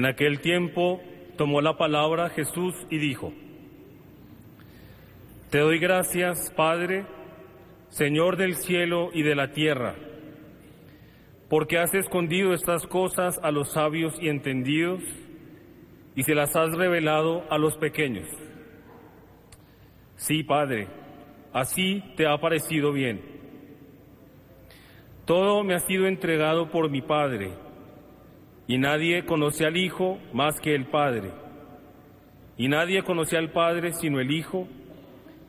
En 0.00 0.06
aquel 0.06 0.40
tiempo 0.40 1.02
tomó 1.36 1.60
la 1.60 1.76
palabra 1.76 2.30
Jesús 2.30 2.74
y 2.88 2.96
dijo, 2.96 3.34
Te 5.50 5.58
doy 5.58 5.78
gracias, 5.78 6.50
Padre, 6.56 7.04
Señor 7.90 8.38
del 8.38 8.54
cielo 8.54 9.10
y 9.12 9.22
de 9.22 9.34
la 9.34 9.52
tierra, 9.52 9.94
porque 11.50 11.76
has 11.76 11.92
escondido 11.92 12.54
estas 12.54 12.86
cosas 12.86 13.38
a 13.42 13.50
los 13.50 13.72
sabios 13.72 14.14
y 14.22 14.30
entendidos 14.30 15.02
y 16.16 16.22
se 16.22 16.34
las 16.34 16.56
has 16.56 16.74
revelado 16.74 17.44
a 17.50 17.58
los 17.58 17.76
pequeños. 17.76 18.26
Sí, 20.16 20.42
Padre, 20.44 20.88
así 21.52 22.02
te 22.16 22.26
ha 22.26 22.38
parecido 22.38 22.90
bien. 22.94 23.20
Todo 25.26 25.62
me 25.62 25.74
ha 25.74 25.80
sido 25.80 26.06
entregado 26.06 26.70
por 26.70 26.88
mi 26.88 27.02
Padre 27.02 27.52
y 28.70 28.78
nadie 28.78 29.24
conoce 29.24 29.66
al 29.66 29.76
Hijo 29.76 30.20
más 30.32 30.60
que 30.60 30.76
el 30.76 30.86
Padre. 30.86 31.32
Y 32.56 32.68
nadie 32.68 33.02
conoce 33.02 33.36
al 33.36 33.50
Padre 33.50 33.92
sino 33.94 34.20
el 34.20 34.30
Hijo 34.30 34.68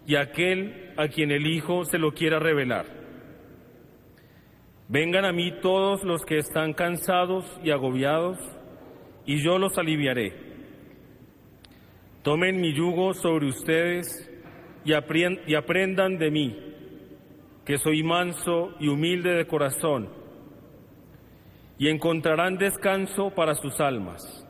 y 0.07 0.15
aquel 0.15 0.91
a 0.97 1.07
quien 1.07 1.29
el 1.29 1.45
Hijo 1.45 1.85
se 1.85 1.99
lo 1.99 2.15
quiera 2.15 2.39
revelar. 2.39 2.87
Vengan 4.87 5.25
a 5.25 5.31
mí 5.33 5.53
todos 5.61 6.03
los 6.03 6.25
que 6.25 6.39
están 6.39 6.73
cansados 6.73 7.45
y 7.63 7.69
agobiados, 7.69 8.39
y 9.27 9.37
yo 9.37 9.59
los 9.59 9.77
aliviaré. 9.77 10.33
Tomen 12.23 12.59
mi 12.59 12.73
yugo 12.73 13.13
sobre 13.13 13.45
ustedes 13.49 14.31
y, 14.83 14.93
aprendan 14.93 16.17
de 16.17 16.31
mí, 16.31 16.57
que 17.65 17.77
soy 17.77 18.01
manso 18.01 18.73
y 18.79 18.87
humilde 18.87 19.35
de 19.35 19.45
corazón 19.45 20.20
y 21.81 21.89
encontrarán 21.89 22.59
descanso 22.59 23.31
para 23.31 23.55
sus 23.55 23.81
almas, 23.81 24.47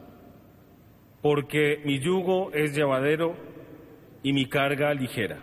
porque 1.21 1.81
mi 1.85 1.97
yugo 1.97 2.51
es 2.51 2.75
llevadero 2.75 3.37
y 4.21 4.33
mi 4.33 4.49
carga 4.49 4.93
ligera. 4.93 5.41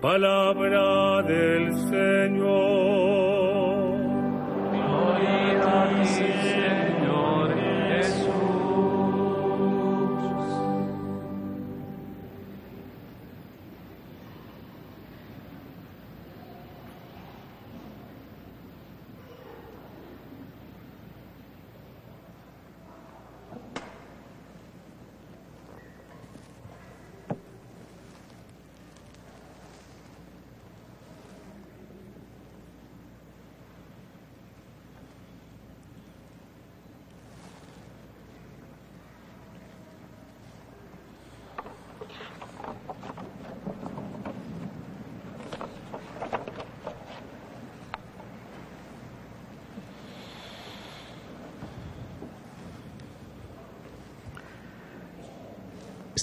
Palabra 0.00 1.22
del 1.24 1.72
Señor. 1.74 2.88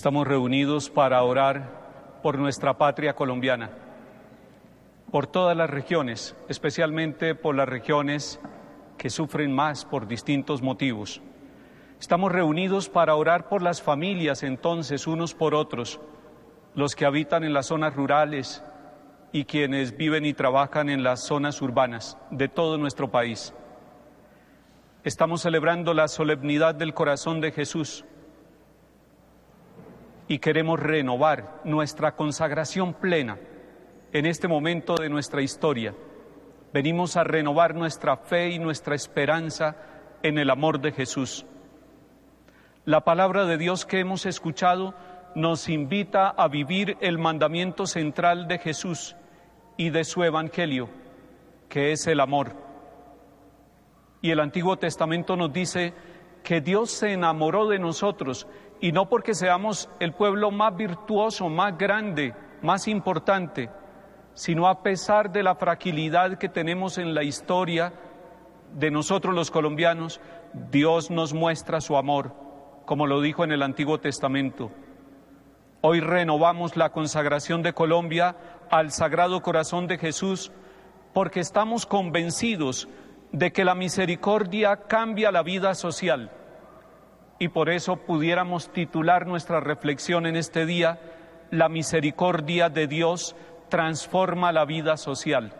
Estamos 0.05 0.27
reunidos 0.27 0.91
para 0.91 1.23
orar 1.23 2.19
por 2.21 2.37
nuestra 2.37 2.77
patria 2.77 3.15
colombiana, 3.15 3.71
por 5.09 5.25
todas 5.25 5.57
las 5.57 5.67
regiones, 5.67 6.35
especialmente 6.47 7.33
por 7.33 7.55
las 7.55 7.67
regiones 7.67 8.39
que 8.99 9.09
sufren 9.09 9.51
más 9.51 9.83
por 9.83 10.05
distintos 10.05 10.61
motivos. 10.61 11.23
Estamos 11.99 12.31
reunidos 12.31 12.87
para 12.87 13.15
orar 13.15 13.49
por 13.49 13.63
las 13.63 13.81
familias 13.81 14.43
entonces 14.43 15.07
unos 15.07 15.33
por 15.33 15.55
otros, 15.55 15.99
los 16.75 16.95
que 16.95 17.07
habitan 17.07 17.43
en 17.43 17.55
las 17.55 17.65
zonas 17.65 17.95
rurales 17.95 18.63
y 19.31 19.45
quienes 19.45 19.97
viven 19.97 20.23
y 20.23 20.35
trabajan 20.35 20.91
en 20.91 21.01
las 21.01 21.25
zonas 21.25 21.63
urbanas 21.63 22.15
de 22.29 22.47
todo 22.47 22.77
nuestro 22.77 23.09
país. 23.09 23.55
Estamos 25.03 25.41
celebrando 25.41 25.95
la 25.95 26.07
solemnidad 26.07 26.75
del 26.75 26.93
corazón 26.93 27.41
de 27.41 27.51
Jesús 27.51 28.05
y 30.27 30.39
queremos 30.39 30.79
renovar 30.79 31.61
nuestra 31.63 32.15
consagración 32.15 32.93
plena 32.93 33.37
en 34.11 34.25
este 34.25 34.47
momento 34.47 34.95
de 34.95 35.09
nuestra 35.09 35.41
historia. 35.41 35.93
Venimos 36.73 37.15
a 37.15 37.23
renovar 37.23 37.75
nuestra 37.75 38.17
fe 38.17 38.49
y 38.49 38.59
nuestra 38.59 38.95
esperanza 38.95 39.75
en 40.23 40.37
el 40.37 40.49
amor 40.49 40.81
de 40.81 40.91
Jesús. 40.91 41.45
La 42.85 43.01
palabra 43.01 43.45
de 43.45 43.57
Dios 43.57 43.85
que 43.85 43.99
hemos 43.99 44.25
escuchado 44.25 44.95
nos 45.35 45.69
invita 45.69 46.29
a 46.29 46.47
vivir 46.47 46.97
el 47.01 47.17
mandamiento 47.17 47.85
central 47.85 48.47
de 48.47 48.57
Jesús 48.57 49.15
y 49.77 49.89
de 49.89 50.03
su 50.03 50.23
Evangelio, 50.23 50.89
que 51.69 51.91
es 51.91 52.07
el 52.07 52.19
amor. 52.19 52.53
Y 54.21 54.31
el 54.31 54.39
Antiguo 54.39 54.77
Testamento 54.77 55.35
nos 55.35 55.51
dice 55.51 55.93
que 56.43 56.61
Dios 56.61 56.91
se 56.91 57.11
enamoró 57.11 57.67
de 57.67 57.79
nosotros 57.79 58.47
y 58.85 58.91
no 58.91 59.09
porque 59.09 59.33
seamos 59.33 59.89
el 59.99 60.13
pueblo 60.13 60.51
más 60.51 60.77
virtuoso, 60.77 61.49
más 61.49 61.75
grande, 61.75 62.35
más 62.61 62.87
importante, 62.87 63.71
sino 64.35 64.67
a 64.67 64.83
pesar 64.83 65.31
de 65.31 65.41
la 65.41 65.55
fragilidad 65.55 66.37
que 66.37 66.49
tenemos 66.49 66.99
en 66.99 67.15
la 67.15 67.23
historia 67.23 67.93
de 68.75 68.91
nosotros 68.91 69.33
los 69.33 69.49
colombianos, 69.49 70.21
Dios 70.69 71.09
nos 71.09 71.33
muestra 71.33 71.81
su 71.81 71.97
amor, 71.97 72.35
como 72.85 73.07
lo 73.07 73.21
dijo 73.21 73.43
en 73.43 73.53
el 73.53 73.63
Antiguo 73.63 73.99
Testamento. 73.99 74.69
Hoy 75.81 75.99
renovamos 75.99 76.77
la 76.77 76.91
consagración 76.91 77.63
de 77.63 77.73
Colombia 77.73 78.35
al 78.69 78.91
Sagrado 78.91 79.41
Corazón 79.41 79.87
de 79.87 79.97
Jesús 79.97 80.51
porque 81.11 81.39
estamos 81.39 81.87
convencidos 81.87 82.87
de 83.31 83.51
que 83.51 83.65
la 83.65 83.73
misericordia 83.73 84.75
cambia 84.87 85.31
la 85.31 85.41
vida 85.41 85.73
social. 85.73 86.29
Y 87.39 87.49
por 87.49 87.69
eso 87.69 87.97
pudiéramos 87.97 88.71
titular 88.71 89.27
nuestra 89.27 89.59
reflexión 89.59 90.25
en 90.25 90.35
este 90.35 90.65
día, 90.65 90.99
La 91.51 91.69
misericordia 91.69 92.69
de 92.69 92.87
Dios 92.87 93.35
transforma 93.69 94.51
la 94.51 94.65
vida 94.65 94.97
social. 94.97 95.53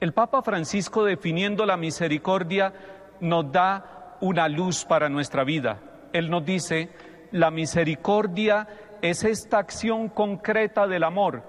El 0.00 0.12
Papa 0.12 0.42
Francisco 0.42 1.04
definiendo 1.04 1.64
la 1.64 1.76
misericordia 1.76 2.72
nos 3.20 3.52
da 3.52 4.16
una 4.20 4.48
luz 4.48 4.84
para 4.84 5.08
nuestra 5.08 5.44
vida. 5.44 5.78
Él 6.12 6.28
nos 6.28 6.44
dice, 6.44 6.90
la 7.30 7.52
misericordia 7.52 8.66
es 9.00 9.22
esta 9.24 9.58
acción 9.58 10.08
concreta 10.08 10.88
del 10.88 11.04
amor. 11.04 11.44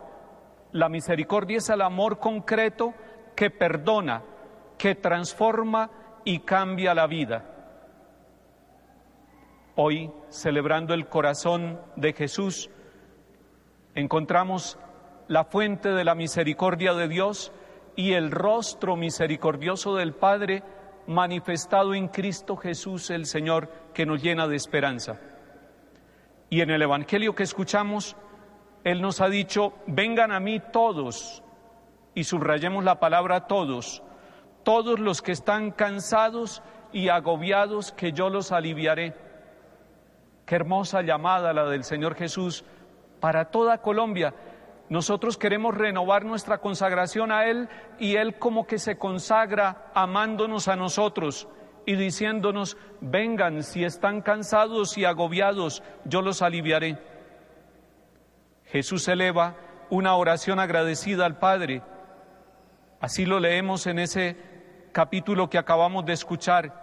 La 0.71 0.87
misericordia 0.87 1.57
es 1.57 1.69
el 1.69 1.81
amor 1.81 2.19
concreto 2.19 2.93
que 3.35 3.49
perdona, 3.49 4.21
que 4.77 4.95
transforma 4.95 5.89
y 6.23 6.39
cambia 6.39 6.93
la 6.93 7.07
vida. 7.07 7.52
Hoy, 9.75 10.11
celebrando 10.29 10.93
el 10.93 11.07
corazón 11.07 11.81
de 11.95 12.13
Jesús, 12.13 12.69
encontramos 13.95 14.77
la 15.27 15.45
fuente 15.45 15.89
de 15.89 16.03
la 16.03 16.13
misericordia 16.13 16.93
de 16.93 17.07
Dios 17.07 17.51
y 17.95 18.13
el 18.13 18.29
rostro 18.29 18.95
misericordioso 18.95 19.95
del 19.95 20.13
Padre 20.13 20.61
manifestado 21.07 21.95
en 21.95 22.07
Cristo 22.07 22.55
Jesús 22.55 23.09
el 23.09 23.25
Señor 23.25 23.67
que 23.95 24.05
nos 24.05 24.21
llena 24.21 24.47
de 24.47 24.57
esperanza. 24.57 25.19
Y 26.51 26.61
en 26.61 26.69
el 26.69 26.83
Evangelio 26.83 27.33
que 27.33 27.41
escuchamos, 27.41 28.15
Él 28.83 29.01
nos 29.01 29.21
ha 29.21 29.27
dicho, 29.27 29.73
vengan 29.87 30.31
a 30.31 30.39
mí 30.39 30.61
todos, 30.71 31.41
y 32.13 32.25
subrayemos 32.25 32.83
la 32.83 32.99
palabra 32.99 33.47
todos, 33.47 34.03
todos 34.61 34.99
los 34.99 35.23
que 35.23 35.31
están 35.31 35.71
cansados 35.71 36.61
y 36.91 37.09
agobiados, 37.09 37.91
que 37.91 38.11
yo 38.11 38.29
los 38.29 38.51
aliviaré. 38.51 39.22
Qué 40.45 40.55
hermosa 40.55 41.01
llamada 41.01 41.53
la 41.53 41.65
del 41.65 41.83
Señor 41.83 42.15
Jesús 42.15 42.65
para 43.19 43.45
toda 43.45 43.79
Colombia 43.79 44.33
nosotros 44.89 45.37
queremos 45.37 45.75
renovar 45.75 46.25
nuestra 46.25 46.59
consagración 46.59 47.31
a 47.31 47.45
Él 47.47 47.69
y 47.97 48.17
Él 48.17 48.37
como 48.37 48.67
que 48.67 48.77
se 48.77 48.97
consagra 48.97 49.89
amándonos 49.93 50.67
a 50.67 50.75
nosotros 50.75 51.47
y 51.85 51.95
diciéndonos, 51.95 52.77
vengan, 53.01 53.63
si 53.63 53.83
están 53.83 54.21
cansados 54.21 54.97
y 54.97 55.05
agobiados, 55.05 55.83
yo 56.05 56.21
los 56.21 56.41
aliviaré. 56.41 56.99
Jesús 58.65 59.07
eleva 59.07 59.55
una 59.89 60.15
oración 60.15 60.59
agradecida 60.59 61.25
al 61.25 61.39
Padre. 61.39 61.81
Así 62.99 63.25
lo 63.25 63.39
leemos 63.39 63.87
en 63.87 63.99
ese 63.99 64.37
capítulo 64.91 65.49
que 65.49 65.57
acabamos 65.57 66.05
de 66.05 66.13
escuchar. 66.13 66.82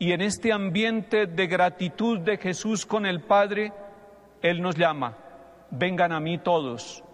Y 0.00 0.10
en 0.10 0.22
este 0.22 0.52
ambiente 0.52 1.26
de 1.26 1.46
gratitud 1.46 2.18
de 2.18 2.38
Jesús 2.38 2.84
con 2.84 3.06
el 3.06 3.20
Padre, 3.20 3.72
Él 4.42 4.60
nos 4.60 4.74
llama 4.74 5.16
vengan 5.70 6.12
a 6.12 6.20
mí 6.20 6.38
todos. 6.38 7.04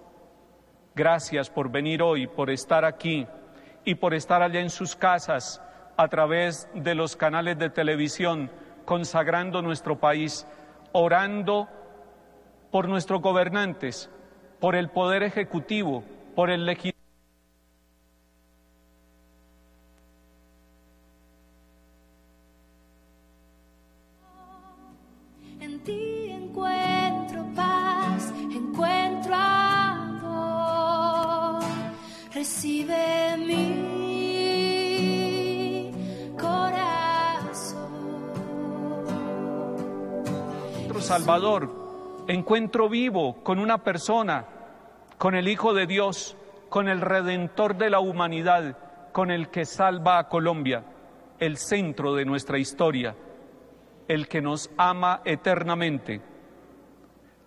Gracias 0.95 1.51
por 1.51 1.71
venir 1.71 2.03
hoy, 2.03 2.27
por 2.27 2.51
estar 2.51 2.85
aquí 2.85 3.27
y 3.85 3.97
por 3.97 4.15
estar 4.15 4.43
allá 4.43 4.61
en 4.61 4.71
sus 4.71 4.97
casas 4.97 5.63
a 5.97 6.09
través 6.09 6.69
de 6.75 6.95
los 6.95 7.17
canales 7.17 7.59
de 7.59 7.71
televisión, 7.71 8.51
consagrando 8.85 9.63
nuestro 9.63 9.99
país, 9.99 10.47
orando 10.93 11.69
por 12.71 12.89
nuestros 12.89 13.21
gobernantes, 13.21 14.11
por 14.59 14.75
el 14.75 14.89
poder 14.89 15.23
ejecutivo, 15.23 16.03
por 16.35 16.51
el 16.51 16.65
legislativo. 16.65 16.96
Recibe 32.47 33.37
mi 33.39 33.91
corazón. 36.39 37.91
Salvador, 41.01 42.25
encuentro 42.29 42.89
vivo 42.89 43.43
con 43.43 43.59
una 43.59 43.83
persona, 43.83 44.47
con 45.19 45.35
el 45.35 45.49
Hijo 45.49 45.75
de 45.75 45.89
Dios, 45.89 46.37
con 46.69 46.87
el 46.89 47.01
Redentor 47.01 47.77
de 47.79 47.91
la 47.91 47.99
humanidad, 47.99 48.79
con 49.11 49.33
el 49.33 49.49
que 49.49 49.65
salva 49.65 50.21
a 50.21 50.29
Colombia, 50.29 50.85
el 51.41 51.57
centro 51.57 52.15
de 52.15 52.27
nuestra 52.27 52.61
historia, 52.61 53.17
el 54.07 54.29
que 54.29 54.41
nos 54.41 54.71
ama 54.77 55.21
eternamente. 55.25 56.23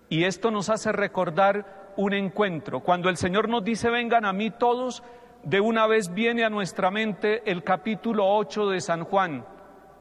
Y 0.09 0.25
esto 0.25 0.51
nos 0.51 0.69
hace 0.69 0.91
recordar 0.91 1.78
un 1.99 2.13
encuentro. 2.13 2.79
Cuando 2.79 3.09
el 3.09 3.17
Señor 3.17 3.49
nos 3.49 3.61
dice, 3.61 3.89
vengan 3.89 4.23
a 4.23 4.31
mí 4.31 4.51
todos, 4.51 5.03
de 5.43 5.59
una 5.59 5.85
vez 5.85 6.13
viene 6.13 6.45
a 6.45 6.49
nuestra 6.49 6.91
mente 6.91 7.41
el 7.51 7.61
capítulo 7.61 8.25
8 8.25 8.69
de 8.69 8.79
San 8.79 9.03
Juan, 9.03 9.45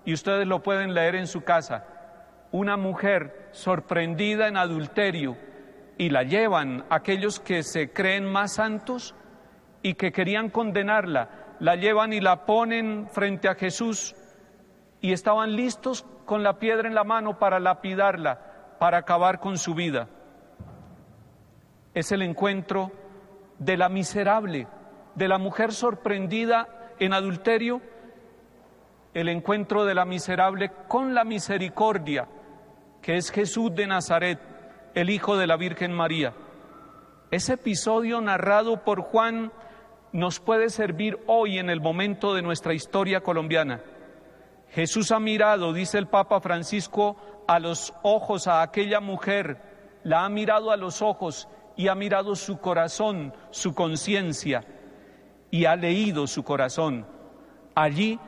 y 0.04 0.12
ustedes 0.12 0.46
lo 0.46 0.62
pueden 0.62 0.94
leer 0.94 1.16
en 1.16 1.26
su 1.26 1.42
casa. 1.42 1.86
Una 2.52 2.76
mujer 2.76 3.48
sorprendida 3.50 4.46
en 4.46 4.56
adulterio 4.56 5.36
y 5.96 6.10
la 6.10 6.22
llevan 6.22 6.84
aquellos 6.88 7.40
que 7.40 7.64
se 7.64 7.92
creen 7.92 8.24
más 8.24 8.52
santos 8.52 9.16
y 9.82 9.94
que 9.94 10.12
querían 10.12 10.50
condenarla, 10.50 11.56
la 11.58 11.74
llevan 11.74 12.12
y 12.12 12.20
la 12.20 12.46
ponen 12.46 13.08
frente 13.10 13.48
a 13.48 13.56
Jesús 13.56 14.14
y 15.00 15.12
estaban 15.12 15.56
listos 15.56 16.06
con 16.26 16.44
la 16.44 16.60
piedra 16.60 16.86
en 16.86 16.94
la 16.94 17.02
mano 17.02 17.40
para 17.40 17.58
lapidarla, 17.58 18.76
para 18.78 18.98
acabar 18.98 19.40
con 19.40 19.58
su 19.58 19.74
vida. 19.74 20.08
Es 21.98 22.12
el 22.12 22.22
encuentro 22.22 22.92
de 23.58 23.76
la 23.76 23.88
miserable, 23.88 24.68
de 25.16 25.26
la 25.26 25.36
mujer 25.36 25.72
sorprendida 25.72 26.92
en 27.00 27.12
adulterio, 27.12 27.82
el 29.14 29.28
encuentro 29.28 29.84
de 29.84 29.96
la 29.96 30.04
miserable 30.04 30.70
con 30.86 31.12
la 31.12 31.24
misericordia, 31.24 32.28
que 33.02 33.16
es 33.16 33.32
Jesús 33.32 33.74
de 33.74 33.88
Nazaret, 33.88 34.38
el 34.94 35.10
Hijo 35.10 35.36
de 35.36 35.48
la 35.48 35.56
Virgen 35.56 35.92
María. 35.92 36.34
Ese 37.32 37.54
episodio 37.54 38.20
narrado 38.20 38.84
por 38.84 39.00
Juan 39.00 39.50
nos 40.12 40.38
puede 40.38 40.70
servir 40.70 41.18
hoy 41.26 41.58
en 41.58 41.68
el 41.68 41.80
momento 41.80 42.32
de 42.32 42.42
nuestra 42.42 42.74
historia 42.74 43.22
colombiana. 43.22 43.80
Jesús 44.70 45.10
ha 45.10 45.18
mirado, 45.18 45.72
dice 45.72 45.98
el 45.98 46.06
Papa 46.06 46.40
Francisco, 46.40 47.16
a 47.48 47.58
los 47.58 47.92
ojos 48.04 48.46
a 48.46 48.62
aquella 48.62 49.00
mujer, 49.00 49.60
la 50.04 50.24
ha 50.24 50.28
mirado 50.28 50.70
a 50.70 50.76
los 50.76 51.02
ojos 51.02 51.48
y 51.78 51.86
ha 51.86 51.94
mirado 51.94 52.34
su 52.34 52.58
corazón, 52.58 53.32
su 53.50 53.72
conciencia, 53.72 54.64
y 55.48 55.64
ha 55.64 55.76
leído 55.76 56.26
su 56.26 56.42
corazón. 56.42 57.06
Allí 57.76 58.18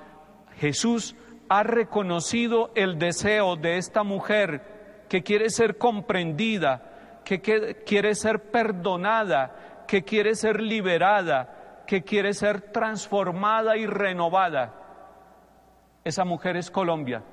Jesús 0.56 1.16
ha 1.48 1.64
reconocido 1.64 2.70
el 2.76 2.96
deseo 2.96 3.56
de 3.56 3.76
esta 3.76 4.04
mujer 4.04 5.04
que 5.08 5.24
quiere 5.24 5.50
ser 5.50 5.78
comprendida, 5.78 7.20
que 7.24 7.40
quiere 7.40 8.14
ser 8.14 8.52
perdonada, 8.52 9.84
que 9.88 10.04
quiere 10.04 10.36
ser 10.36 10.60
liberada, 10.60 11.82
que 11.88 12.04
quiere 12.04 12.34
ser 12.34 12.70
transformada 12.70 13.76
y 13.76 13.84
renovada. 13.84 14.74
Esa 16.04 16.24
mujer 16.24 16.56
es 16.56 16.70
Colombia, 16.70 17.24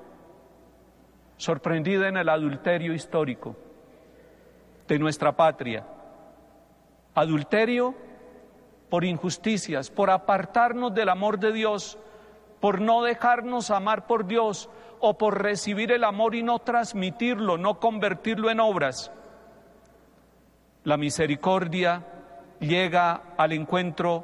sorprendida 1.38 2.08
en 2.08 2.18
el 2.18 2.28
adulterio 2.28 2.96
histórico 2.96 3.56
de 4.88 4.98
nuestra 4.98 5.36
patria. 5.36 5.86
Adulterio 7.18 7.96
por 8.92 9.04
injusticias, 9.04 9.90
por 9.90 10.12
apartarnos 10.12 10.94
del 10.94 11.10
amor 11.10 11.40
de 11.40 11.52
Dios, 11.52 11.98
por 12.60 12.80
no 12.80 13.02
dejarnos 13.02 13.72
amar 13.72 14.06
por 14.06 14.28
Dios 14.28 14.70
o 15.00 15.18
por 15.18 15.42
recibir 15.42 15.92
el 15.92 16.04
amor 16.04 16.36
y 16.36 16.44
no 16.44 16.60
transmitirlo, 16.60 17.58
no 17.58 17.80
convertirlo 17.80 18.52
en 18.52 18.60
obras. 18.60 19.12
La 20.84 20.96
misericordia 20.98 22.06
llega 22.60 23.34
al 23.36 23.52
encuentro 23.52 24.24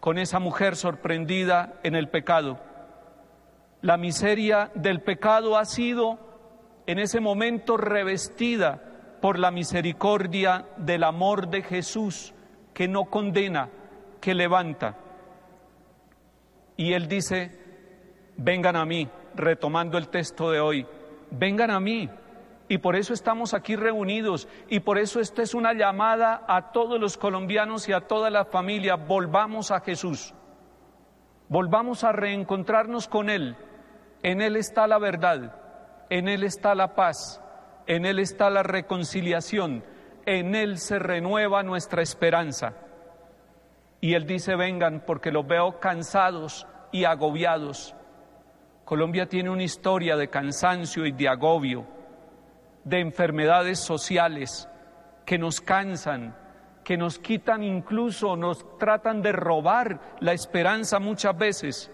con 0.00 0.16
esa 0.16 0.38
mujer 0.38 0.76
sorprendida 0.76 1.80
en 1.82 1.96
el 1.96 2.08
pecado. 2.08 2.60
La 3.82 3.98
miseria 3.98 4.70
del 4.74 5.02
pecado 5.02 5.58
ha 5.58 5.66
sido 5.66 6.18
en 6.86 6.98
ese 6.98 7.20
momento 7.20 7.76
revestida 7.76 8.89
por 9.20 9.38
la 9.38 9.50
misericordia 9.50 10.66
del 10.76 11.04
amor 11.04 11.48
de 11.48 11.62
Jesús, 11.62 12.32
que 12.72 12.88
no 12.88 13.04
condena, 13.04 13.68
que 14.20 14.34
levanta. 14.34 14.96
Y 16.76 16.94
Él 16.94 17.08
dice, 17.08 17.58
vengan 18.36 18.76
a 18.76 18.84
mí, 18.84 19.08
retomando 19.34 19.98
el 19.98 20.08
texto 20.08 20.50
de 20.50 20.60
hoy, 20.60 20.86
vengan 21.30 21.70
a 21.70 21.80
mí. 21.80 22.08
Y 22.68 22.78
por 22.78 22.94
eso 22.94 23.12
estamos 23.12 23.52
aquí 23.52 23.74
reunidos 23.74 24.46
y 24.68 24.78
por 24.78 24.96
eso 24.96 25.18
esta 25.18 25.42
es 25.42 25.54
una 25.54 25.72
llamada 25.74 26.44
a 26.46 26.70
todos 26.70 27.00
los 27.00 27.16
colombianos 27.16 27.88
y 27.88 27.92
a 27.92 28.02
toda 28.02 28.30
la 28.30 28.44
familia, 28.44 28.94
volvamos 28.94 29.72
a 29.72 29.80
Jesús, 29.80 30.32
volvamos 31.48 32.04
a 32.04 32.12
reencontrarnos 32.12 33.08
con 33.08 33.28
Él. 33.28 33.56
En 34.22 34.40
Él 34.40 34.54
está 34.54 34.86
la 34.86 34.98
verdad, 34.98 35.56
en 36.10 36.28
Él 36.28 36.44
está 36.44 36.76
la 36.76 36.94
paz, 36.94 37.39
en 37.90 38.06
Él 38.06 38.20
está 38.20 38.50
la 38.50 38.62
reconciliación, 38.62 39.82
en 40.24 40.54
Él 40.54 40.78
se 40.78 41.00
renueva 41.00 41.64
nuestra 41.64 42.02
esperanza. 42.02 42.74
Y 44.00 44.14
Él 44.14 44.26
dice, 44.26 44.54
vengan 44.54 45.02
porque 45.04 45.32
los 45.32 45.44
veo 45.44 45.80
cansados 45.80 46.68
y 46.92 47.02
agobiados. 47.02 47.96
Colombia 48.84 49.26
tiene 49.26 49.50
una 49.50 49.64
historia 49.64 50.16
de 50.16 50.28
cansancio 50.28 51.04
y 51.04 51.10
de 51.10 51.28
agobio, 51.28 51.84
de 52.84 53.00
enfermedades 53.00 53.80
sociales 53.80 54.68
que 55.26 55.36
nos 55.36 55.60
cansan, 55.60 56.36
que 56.84 56.96
nos 56.96 57.18
quitan 57.18 57.64
incluso, 57.64 58.36
nos 58.36 58.78
tratan 58.78 59.20
de 59.20 59.32
robar 59.32 60.16
la 60.20 60.32
esperanza 60.32 61.00
muchas 61.00 61.36
veces. 61.36 61.90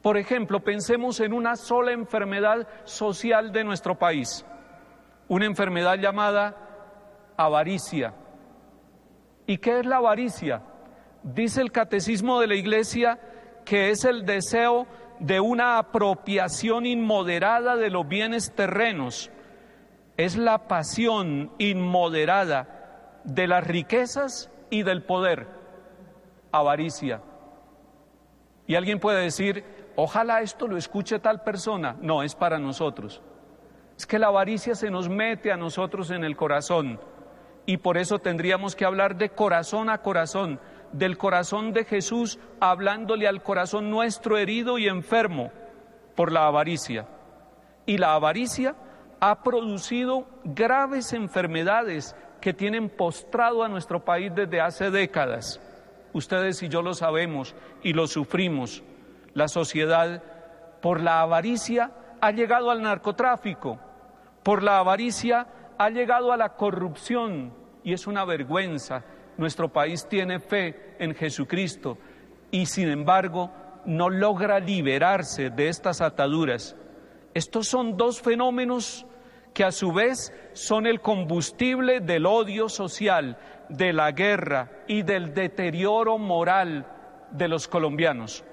Por 0.00 0.16
ejemplo, 0.16 0.60
pensemos 0.60 1.20
en 1.20 1.34
una 1.34 1.56
sola 1.56 1.92
enfermedad 1.92 2.66
social 2.84 3.52
de 3.52 3.62
nuestro 3.62 3.98
país, 3.98 4.46
una 5.28 5.46
enfermedad 5.46 5.96
llamada 5.96 6.56
avaricia. 7.36 8.14
¿Y 9.46 9.58
qué 9.58 9.80
es 9.80 9.86
la 9.86 9.96
avaricia? 9.96 10.62
Dice 11.22 11.60
el 11.60 11.72
catecismo 11.72 12.40
de 12.40 12.46
la 12.46 12.54
Iglesia 12.54 13.18
que 13.64 13.90
es 13.90 14.04
el 14.04 14.24
deseo 14.26 14.86
de 15.20 15.40
una 15.40 15.78
apropiación 15.78 16.84
inmoderada 16.86 17.76
de 17.76 17.90
los 17.90 18.08
bienes 18.08 18.52
terrenos, 18.54 19.30
es 20.16 20.36
la 20.36 20.66
pasión 20.66 21.52
inmoderada 21.58 23.20
de 23.24 23.46
las 23.46 23.64
riquezas 23.64 24.50
y 24.70 24.82
del 24.82 25.04
poder, 25.04 25.46
avaricia. 26.50 27.22
Y 28.66 28.74
alguien 28.74 28.98
puede 28.98 29.22
decir, 29.22 29.64
ojalá 29.96 30.40
esto 30.40 30.66
lo 30.66 30.76
escuche 30.76 31.18
tal 31.18 31.42
persona. 31.42 31.96
No, 32.00 32.22
es 32.22 32.34
para 32.34 32.58
nosotros. 32.58 33.22
Es 33.96 34.06
que 34.06 34.18
la 34.18 34.28
avaricia 34.28 34.74
se 34.74 34.90
nos 34.90 35.08
mete 35.08 35.52
a 35.52 35.56
nosotros 35.56 36.10
en 36.10 36.24
el 36.24 36.36
corazón 36.36 36.98
y 37.66 37.76
por 37.76 37.96
eso 37.96 38.18
tendríamos 38.18 38.74
que 38.74 38.84
hablar 38.84 39.16
de 39.16 39.30
corazón 39.30 39.88
a 39.88 39.98
corazón, 39.98 40.58
del 40.92 41.16
corazón 41.16 41.72
de 41.72 41.84
Jesús 41.84 42.38
hablándole 42.60 43.28
al 43.28 43.42
corazón 43.42 43.90
nuestro 43.90 44.36
herido 44.36 44.78
y 44.78 44.88
enfermo 44.88 45.52
por 46.16 46.32
la 46.32 46.46
avaricia. 46.46 47.06
Y 47.86 47.98
la 47.98 48.14
avaricia 48.14 48.74
ha 49.20 49.42
producido 49.42 50.26
graves 50.44 51.12
enfermedades 51.12 52.16
que 52.40 52.52
tienen 52.52 52.88
postrado 52.90 53.62
a 53.62 53.68
nuestro 53.68 54.04
país 54.04 54.32
desde 54.34 54.60
hace 54.60 54.90
décadas. 54.90 55.60
Ustedes 56.12 56.62
y 56.62 56.68
yo 56.68 56.82
lo 56.82 56.94
sabemos 56.94 57.54
y 57.82 57.92
lo 57.92 58.06
sufrimos. 58.06 58.82
La 59.34 59.48
sociedad 59.48 60.22
por 60.82 61.00
la 61.00 61.20
avaricia 61.20 61.92
ha 62.22 62.30
llegado 62.30 62.70
al 62.70 62.80
narcotráfico, 62.80 63.80
por 64.44 64.62
la 64.62 64.78
avaricia 64.78 65.48
ha 65.76 65.90
llegado 65.90 66.32
a 66.32 66.36
la 66.36 66.50
corrupción 66.50 67.52
y 67.82 67.92
es 67.92 68.06
una 68.06 68.24
vergüenza. 68.24 69.04
Nuestro 69.36 69.72
país 69.72 70.06
tiene 70.08 70.38
fe 70.38 70.94
en 71.00 71.16
Jesucristo 71.16 71.98
y 72.52 72.66
sin 72.66 72.88
embargo 72.90 73.50
no 73.86 74.08
logra 74.08 74.60
liberarse 74.60 75.50
de 75.50 75.68
estas 75.68 76.00
ataduras. 76.00 76.76
Estos 77.34 77.66
son 77.66 77.96
dos 77.96 78.22
fenómenos 78.22 79.04
que 79.52 79.64
a 79.64 79.72
su 79.72 79.92
vez 79.92 80.32
son 80.52 80.86
el 80.86 81.00
combustible 81.00 81.98
del 81.98 82.26
odio 82.26 82.68
social, 82.68 83.36
de 83.68 83.92
la 83.92 84.12
guerra 84.12 84.70
y 84.86 85.02
del 85.02 85.34
deterioro 85.34 86.18
moral 86.18 86.86
de 87.32 87.48
los 87.48 87.66
colombianos. 87.66 88.44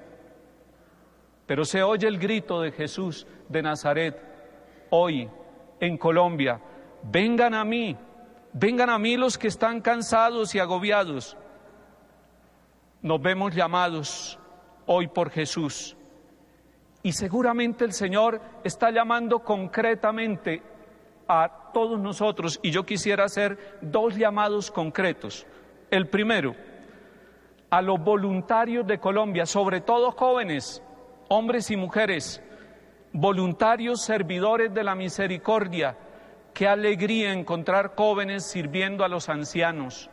Pero 1.50 1.64
se 1.64 1.82
oye 1.82 2.06
el 2.06 2.16
grito 2.16 2.60
de 2.60 2.70
Jesús 2.70 3.26
de 3.48 3.60
Nazaret 3.60 4.16
hoy 4.90 5.28
en 5.80 5.98
Colombia, 5.98 6.60
vengan 7.02 7.54
a 7.54 7.64
mí, 7.64 7.96
vengan 8.52 8.88
a 8.88 9.00
mí 9.00 9.16
los 9.16 9.36
que 9.36 9.48
están 9.48 9.80
cansados 9.80 10.54
y 10.54 10.60
agobiados. 10.60 11.36
Nos 13.02 13.20
vemos 13.20 13.52
llamados 13.52 14.38
hoy 14.86 15.08
por 15.08 15.30
Jesús. 15.30 15.96
Y 17.02 17.14
seguramente 17.14 17.84
el 17.84 17.94
Señor 17.94 18.40
está 18.62 18.92
llamando 18.92 19.40
concretamente 19.40 20.62
a 21.26 21.72
todos 21.74 21.98
nosotros 21.98 22.60
y 22.62 22.70
yo 22.70 22.86
quisiera 22.86 23.24
hacer 23.24 23.80
dos 23.80 24.14
llamados 24.14 24.70
concretos. 24.70 25.48
El 25.90 26.06
primero, 26.06 26.54
a 27.70 27.82
los 27.82 27.98
voluntarios 27.98 28.86
de 28.86 29.00
Colombia, 29.00 29.46
sobre 29.46 29.80
todo 29.80 30.12
jóvenes, 30.12 30.80
hombres 31.32 31.70
y 31.70 31.76
mujeres, 31.76 32.42
voluntarios 33.12 34.02
servidores 34.02 34.74
de 34.74 34.82
la 34.82 34.96
misericordia. 34.96 35.96
Qué 36.52 36.66
alegría 36.66 37.32
encontrar 37.32 37.94
jóvenes 37.96 38.42
sirviendo 38.42 39.04
a 39.04 39.08
los 39.08 39.28
ancianos. 39.28 40.10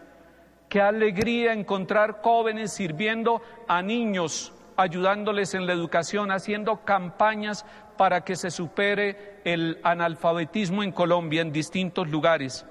Qué 0.70 0.80
alegría 0.80 1.54
encontrar 1.54 2.22
jóvenes 2.22 2.72
sirviendo 2.72 3.42
a 3.68 3.82
niños, 3.82 4.54
ayudándoles 4.76 5.56
en 5.56 5.66
la 5.66 5.74
educación, 5.74 6.30
haciendo 6.30 6.86
campañas 6.86 7.66
para 7.98 8.24
que 8.24 8.36
se 8.36 8.52
supere 8.52 9.42
el 9.44 9.80
analfabetismo 9.82 10.84
en 10.84 10.92
Colombia 10.92 11.42
en 11.42 11.52
distintos 11.52 12.08
lugares. 12.10 12.64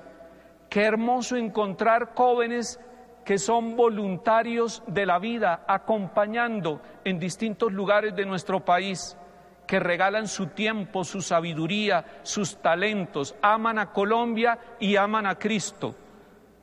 Qué 0.71 0.85
hermoso 0.85 1.35
encontrar 1.35 2.13
jóvenes 2.15 2.79
que 3.27 3.39
son 3.39 3.75
voluntarios 3.75 4.85
de 4.87 5.05
la 5.05 5.19
vida, 5.19 5.65
acompañando 5.67 6.81
en 7.05 7.19
distintos 7.19 7.73
lugares 7.73 8.15
de 8.15 8.25
nuestro 8.25 8.65
país 8.65 9.19
que 9.67 9.81
regalan 9.81 10.29
su 10.29 10.47
tiempo, 10.47 11.03
su 11.03 11.21
sabiduría, 11.21 12.21
sus 12.23 12.63
talentos, 12.63 13.35
aman 13.43 13.81
a 13.81 13.91
Colombia 13.91 14.61
y 14.79 14.95
aman 14.95 15.27
a 15.27 15.35
Cristo. 15.35 15.97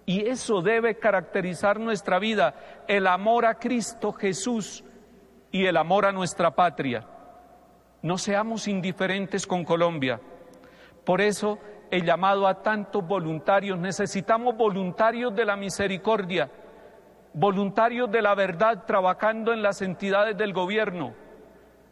Y 0.05 0.25
eso 0.25 0.61
debe 0.61 0.97
caracterizar 0.97 1.81
nuestra 1.81 2.17
vida, 2.17 2.55
el 2.87 3.07
amor 3.07 3.45
a 3.45 3.55
Cristo 3.55 4.13
Jesús 4.13 4.85
y 5.51 5.65
el 5.65 5.75
amor 5.75 6.05
a 6.05 6.13
nuestra 6.13 6.51
patria. 6.51 7.05
No 8.01 8.17
seamos 8.17 8.69
indiferentes 8.69 9.45
con 9.45 9.65
Colombia. 9.65 10.21
Por 11.03 11.19
eso 11.19 11.59
el 11.93 12.05
llamado 12.05 12.47
a 12.47 12.63
tantos 12.63 13.05
voluntarios, 13.05 13.77
necesitamos 13.77 14.57
voluntarios 14.57 15.35
de 15.35 15.45
la 15.45 15.55
misericordia, 15.55 16.49
voluntarios 17.35 18.09
de 18.09 18.23
la 18.23 18.33
verdad 18.33 18.83
trabajando 18.87 19.53
en 19.53 19.61
las 19.61 19.79
entidades 19.83 20.35
del 20.35 20.53
gobierno, 20.53 21.13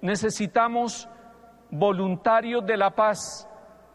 necesitamos 0.02 1.08
voluntarios 1.70 2.66
de 2.66 2.78
la 2.78 2.96
paz, 2.96 3.48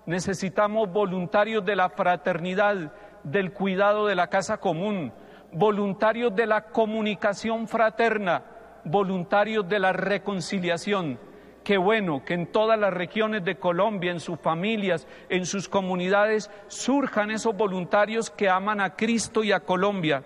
necesitamos 0.07 0.93
voluntarios 0.93 1.65
de 1.65 1.75
la 1.75 1.89
fraternidad, 1.89 2.93
del 3.25 3.53
cuidado 3.53 4.07
de 4.07 4.15
la 4.15 4.29
casa 4.29 4.59
común, 4.59 5.13
voluntarios 5.51 6.33
de 6.37 6.47
la 6.47 6.67
comunicación 6.67 7.67
fraterna, 7.67 8.45
voluntarios 8.85 9.69
de 9.69 9.81
la 9.81 9.93
reconciliación. 9.93 11.19
Qué 11.67 11.79
bueno 11.79 12.25
que 12.25 12.35
en 12.35 12.47
todas 12.47 12.79
las 12.79 12.95
regiones 12.95 13.45
de 13.45 13.57
Colombia, 13.57 14.13
en 14.13 14.21
sus 14.21 14.39
familias, 14.39 15.09
en 15.29 15.47
sus 15.47 15.69
comunidades, 15.69 16.49
surjan 16.69 17.33
esos 17.33 17.57
voluntarios 17.57 18.31
que 18.31 18.49
aman 18.49 18.81
a 18.81 18.95
Cristo 18.95 19.43
y 19.43 19.51
a 19.51 19.59
Colombia. 19.59 20.23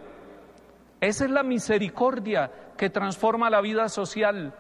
Esa 1.01 1.25
es 1.25 1.31
la 1.31 1.43
misericordia 1.43 2.51
que 2.77 2.91
transforma 2.91 3.49
la 3.49 3.63
vida 3.63 3.89
social 3.89 4.53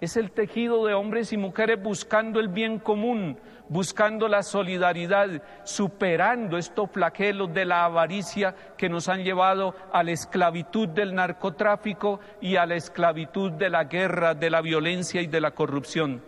es 0.00 0.16
el 0.16 0.30
tejido 0.30 0.86
de 0.86 0.94
hombres 0.94 1.32
y 1.32 1.36
mujeres 1.36 1.82
buscando 1.82 2.40
el 2.40 2.48
bien 2.48 2.78
común, 2.78 3.38
buscando 3.70 4.26
la 4.26 4.42
solidaridad, 4.42 5.28
superando 5.62 6.58
estos 6.58 6.90
flagelos 6.90 7.54
de 7.54 7.64
la 7.64 7.84
avaricia 7.84 8.52
que 8.76 8.88
nos 8.88 9.08
han 9.08 9.22
llevado 9.22 9.76
a 9.92 10.02
la 10.02 10.10
esclavitud 10.10 10.88
del 10.88 11.14
narcotráfico 11.14 12.18
y 12.40 12.56
a 12.56 12.66
la 12.66 12.74
esclavitud 12.74 13.52
de 13.52 13.70
la 13.70 13.84
guerra, 13.84 14.34
de 14.34 14.50
la 14.50 14.60
violencia 14.60 15.22
y 15.22 15.28
de 15.28 15.40
la 15.40 15.52
corrupción. 15.52 16.20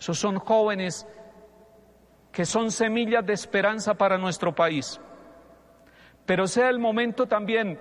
Esos 0.00 0.18
son 0.18 0.40
jóvenes 0.40 1.06
que 2.32 2.44
son 2.44 2.72
semillas 2.72 3.24
de 3.24 3.32
esperanza 3.32 3.94
para 3.94 4.18
nuestro 4.18 4.52
país. 4.52 5.00
Pero 6.26 6.48
sea 6.48 6.68
el 6.70 6.80
momento 6.80 7.26
también 7.26 7.78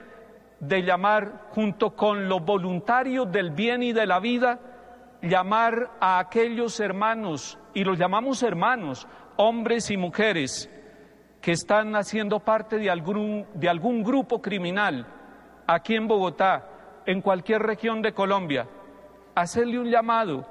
de 0.59 0.83
llamar 0.83 1.47
junto 1.49 1.95
con 1.95 2.29
los 2.29 2.45
voluntarios 2.45 3.31
del 3.31 3.49
bien 3.49 3.81
y 3.81 3.91
de 3.91 4.05
la 4.05 4.19
vida 4.19 4.59
llamar 5.21 5.91
a 5.99 6.19
aquellos 6.19 6.79
hermanos, 6.79 7.57
y 7.73 7.83
los 7.83 7.97
llamamos 7.97 8.43
hermanos, 8.43 9.07
hombres 9.37 9.89
y 9.91 9.97
mujeres, 9.97 10.69
que 11.41 11.51
están 11.51 11.95
haciendo 11.95 12.39
parte 12.39 12.77
de 12.77 12.89
algún, 12.89 13.45
de 13.53 13.69
algún 13.69 14.03
grupo 14.03 14.41
criminal 14.41 15.05
aquí 15.67 15.95
en 15.95 16.07
Bogotá, 16.07 16.69
en 17.05 17.21
cualquier 17.21 17.61
región 17.61 18.01
de 18.01 18.13
Colombia, 18.13 18.67
hacerle 19.35 19.79
un 19.79 19.89
llamado 19.89 20.47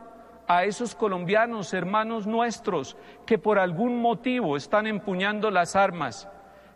a 0.46 0.64
esos 0.64 0.94
colombianos, 0.94 1.72
hermanos 1.72 2.26
nuestros, 2.26 2.96
que 3.26 3.38
por 3.38 3.58
algún 3.58 4.00
motivo 4.00 4.56
están 4.56 4.86
empuñando 4.86 5.50
las 5.50 5.74
armas, 5.74 6.28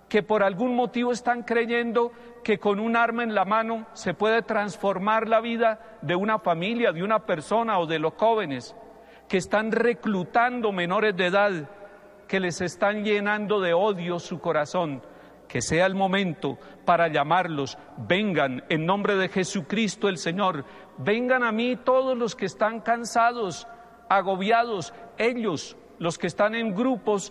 que 0.09 0.23
por 0.23 0.43
algún 0.43 0.75
motivo 0.75 1.13
están 1.13 1.43
creyendo 1.43 2.13
que 2.49 2.59
con 2.59 2.81
un 2.81 2.97
arma 2.97 3.25
en 3.25 3.35
la 3.35 3.45
mano 3.45 3.87
se 3.93 4.15
puede 4.15 4.41
transformar 4.41 5.29
la 5.29 5.43
vida 5.43 5.99
de 6.01 6.17
una 6.17 6.39
familia, 6.39 6.93
de 6.93 7.03
una 7.03 7.27
persona 7.27 7.79
o 7.79 7.85
de 7.85 7.99
los 7.99 8.15
jóvenes, 8.15 8.75
que 9.29 9.37
están 9.37 9.71
reclutando 9.71 10.73
menores 10.73 11.15
de 11.15 11.27
edad, 11.27 11.69
que 12.27 12.41
les 12.41 12.63
están 12.63 13.05
llenando 13.05 13.61
de 13.61 13.75
odio 13.75 14.19
su 14.19 14.41
corazón. 14.41 15.03
Que 15.47 15.61
sea 15.61 15.85
el 15.85 15.95
momento 15.95 16.57
para 16.87 17.09
llamarlos, 17.09 17.77
vengan 17.99 18.65
en 18.71 18.87
nombre 18.87 19.17
de 19.17 19.29
Jesucristo 19.29 20.09
el 20.09 20.17
Señor, 20.17 20.65
vengan 20.97 21.43
a 21.43 21.53
mí 21.53 21.77
todos 21.77 22.17
los 22.17 22.35
que 22.35 22.47
están 22.47 22.81
cansados, 22.81 23.69
agobiados, 24.09 24.95
ellos, 25.19 25.77
los 25.99 26.17
que 26.17 26.29
están 26.29 26.55
en 26.55 26.75
grupos 26.75 27.31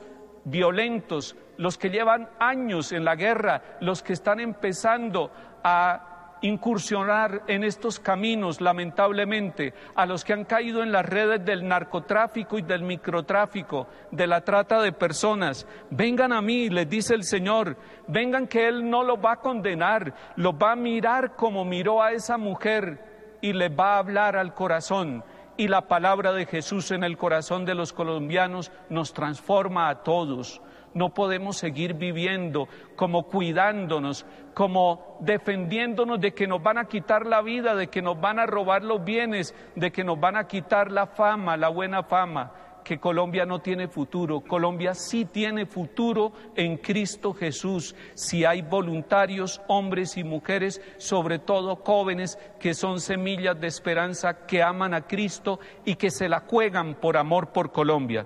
violentos, 0.49 1.35
los 1.57 1.77
que 1.77 1.89
llevan 1.89 2.29
años 2.39 2.91
en 2.91 3.03
la 3.03 3.15
guerra, 3.15 3.61
los 3.81 4.01
que 4.01 4.13
están 4.13 4.39
empezando 4.39 5.31
a 5.63 6.37
incursionar 6.41 7.41
en 7.47 7.63
estos 7.63 7.99
caminos, 7.99 8.61
lamentablemente, 8.61 9.73
a 9.95 10.05
los 10.05 10.23
que 10.23 10.33
han 10.33 10.45
caído 10.45 10.83
en 10.83 10.91
las 10.91 11.05
redes 11.05 11.43
del 11.43 11.67
narcotráfico 11.67 12.59
y 12.59 12.61
del 12.61 12.83
microtráfico, 12.83 13.87
de 14.11 14.27
la 14.27 14.41
trata 14.41 14.81
de 14.81 14.91
personas. 14.91 15.67
Vengan 15.89 16.31
a 16.31 16.41
mí, 16.41 16.69
les 16.69 16.87
dice 16.87 17.15
el 17.15 17.23
Señor, 17.23 17.75
vengan 18.07 18.47
que 18.47 18.67
Él 18.67 18.87
no 18.87 19.03
los 19.03 19.17
va 19.17 19.33
a 19.33 19.41
condenar, 19.41 20.13
los 20.35 20.53
va 20.53 20.73
a 20.73 20.75
mirar 20.75 21.35
como 21.35 21.65
miró 21.65 22.03
a 22.03 22.11
esa 22.11 22.37
mujer 22.37 23.37
y 23.41 23.53
les 23.53 23.71
va 23.71 23.95
a 23.95 23.99
hablar 23.99 24.35
al 24.35 24.53
corazón. 24.53 25.23
Y 25.57 25.67
la 25.67 25.87
palabra 25.87 26.33
de 26.33 26.45
Jesús 26.45 26.91
en 26.91 27.03
el 27.03 27.17
corazón 27.17 27.65
de 27.65 27.73
los 27.73 27.91
colombianos 27.91 28.71
nos 28.89 29.11
transforma 29.13 29.89
a 29.89 30.03
todos. 30.03 30.61
No 30.93 31.13
podemos 31.15 31.57
seguir 31.57 31.95
viviendo 31.95 32.67
como 32.95 33.23
cuidándonos, 33.23 34.25
como 34.53 35.17
defendiéndonos 35.19 36.19
de 36.19 36.33
que 36.33 36.45
nos 36.45 36.61
van 36.61 36.77
a 36.77 36.85
quitar 36.85 37.25
la 37.25 37.41
vida, 37.41 37.75
de 37.75 37.87
que 37.87 38.03
nos 38.03 38.21
van 38.21 38.37
a 38.37 38.45
robar 38.45 38.83
los 38.83 39.03
bienes, 39.03 39.55
de 39.75 39.91
que 39.91 40.03
nos 40.03 40.19
van 40.19 40.35
a 40.35 40.47
quitar 40.47 40.91
la 40.91 41.07
fama, 41.07 41.57
la 41.57 41.69
buena 41.69 42.03
fama 42.03 42.51
que 42.87 42.99
Colombia 42.99 43.45
no 43.45 43.59
tiene 43.59 43.89
futuro. 43.89 44.39
Colombia 44.39 44.93
sí 44.93 45.25
tiene 45.25 45.65
futuro 45.65 46.31
en 46.55 46.77
Cristo 46.77 47.33
Jesús, 47.33 47.93
si 48.13 48.45
hay 48.45 48.61
voluntarios, 48.61 49.59
hombres 49.67 50.15
y 50.15 50.23
mujeres, 50.23 50.81
sobre 50.95 51.37
todo 51.37 51.75
jóvenes, 51.75 52.39
que 52.61 52.73
son 52.73 53.01
semillas 53.01 53.59
de 53.59 53.67
esperanza, 53.67 54.45
que 54.45 54.63
aman 54.63 54.93
a 54.93 55.01
Cristo 55.01 55.59
y 55.83 55.95
que 55.95 56.09
se 56.09 56.29
la 56.29 56.45
juegan 56.47 56.95
por 56.95 57.17
amor 57.17 57.51
por 57.51 57.73
Colombia. 57.73 58.25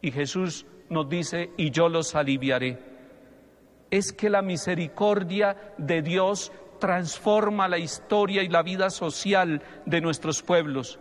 Y 0.00 0.12
Jesús 0.12 0.64
nos 0.88 1.08
dice, 1.08 1.50
y 1.56 1.72
yo 1.72 1.88
los 1.88 2.14
aliviaré. 2.14 2.78
Es 3.90 4.12
que 4.12 4.30
la 4.30 4.42
misericordia 4.42 5.74
de 5.76 6.02
Dios 6.02 6.52
transforma 6.78 7.66
la 7.66 7.78
historia 7.78 8.44
y 8.44 8.48
la 8.48 8.62
vida 8.62 8.90
social 8.90 9.60
de 9.86 10.00
nuestros 10.00 10.40
pueblos. 10.40 11.00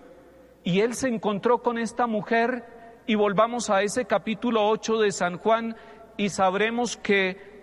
Y 0.63 0.81
él 0.81 0.93
se 0.93 1.07
encontró 1.07 1.61
con 1.61 1.77
esta 1.77 2.07
mujer 2.07 2.65
y 3.05 3.15
volvamos 3.15 3.69
a 3.69 3.81
ese 3.83 4.05
capítulo 4.05 4.67
8 4.69 4.99
de 4.99 5.11
San 5.11 5.37
Juan 5.37 5.75
y 6.17 6.29
sabremos 6.29 6.97
que 6.97 7.57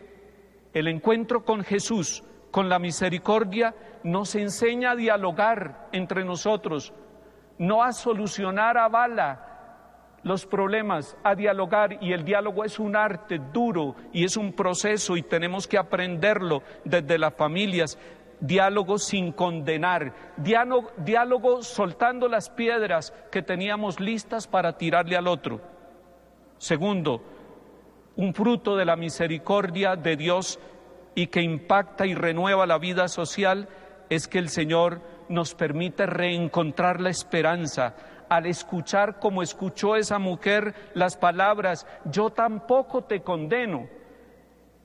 el 0.72 0.88
encuentro 0.88 1.45
con 1.45 1.62
Jesús, 1.62 2.24
con 2.51 2.68
la 2.68 2.78
misericordia, 2.78 3.74
nos 4.03 4.34
enseña 4.34 4.92
a 4.92 4.97
dialogar 4.97 5.88
entre 5.92 6.24
nosotros, 6.24 6.92
no 7.59 7.82
a 7.82 7.92
solucionar 7.92 8.78
a 8.78 8.88
bala, 8.88 9.55
los 10.24 10.47
problemas, 10.47 11.16
a 11.22 11.34
dialogar 11.34 12.03
y 12.03 12.12
el 12.12 12.24
diálogo 12.24 12.64
es 12.64 12.78
un 12.78 12.97
arte 12.97 13.40
duro 13.53 13.95
y 14.12 14.24
es 14.24 14.36
un 14.38 14.55
proceso 14.55 15.16
y 15.16 15.22
tenemos 15.22 15.68
que 15.68 15.76
aprenderlo 15.76 16.62
desde 16.84 17.18
las 17.18 17.34
familias. 17.34 17.99
Diálogo 18.47 18.99
sin 18.99 19.32
condenar, 19.32 20.12
diálogo, 20.36 21.62
soltando 21.62 22.28
las 22.28 22.51
piedras 22.51 23.14
que 23.32 23.40
teníamos 23.40 24.01
listas 24.01 24.47
para 24.47 24.76
tirarle 24.76 25.16
al 25.16 25.28
otro. 25.28 25.62
Segundo, 26.59 27.22
un 28.16 28.34
fruto 28.34 28.76
de 28.76 28.84
la 28.84 28.97
misericordia 28.97 29.97
de 29.97 30.16
Dios 30.16 30.61
y 31.14 31.28
que 31.28 31.40
impacta 31.40 32.05
y 32.05 32.14
renueva 32.14 32.66
la 32.66 32.76
vida 32.76 33.09
social 33.09 33.66
es 34.11 34.28
que 34.28 34.40
el 34.40 34.51
Señor 34.51 35.01
nos 35.30 35.55
permite 35.55 36.05
reencontrar 36.05 37.01
la 37.01 37.09
esperanza, 37.09 37.95
al 38.28 38.45
escuchar 38.45 39.20
como 39.20 39.42
escuchó 39.42 39.97
esa 39.97 40.18
mujer 40.18 40.74
las 40.92 41.16
palabras, 41.16 41.86
yo 42.05 42.28
tampoco 42.28 43.05
te 43.05 43.22
condeno. 43.22 43.88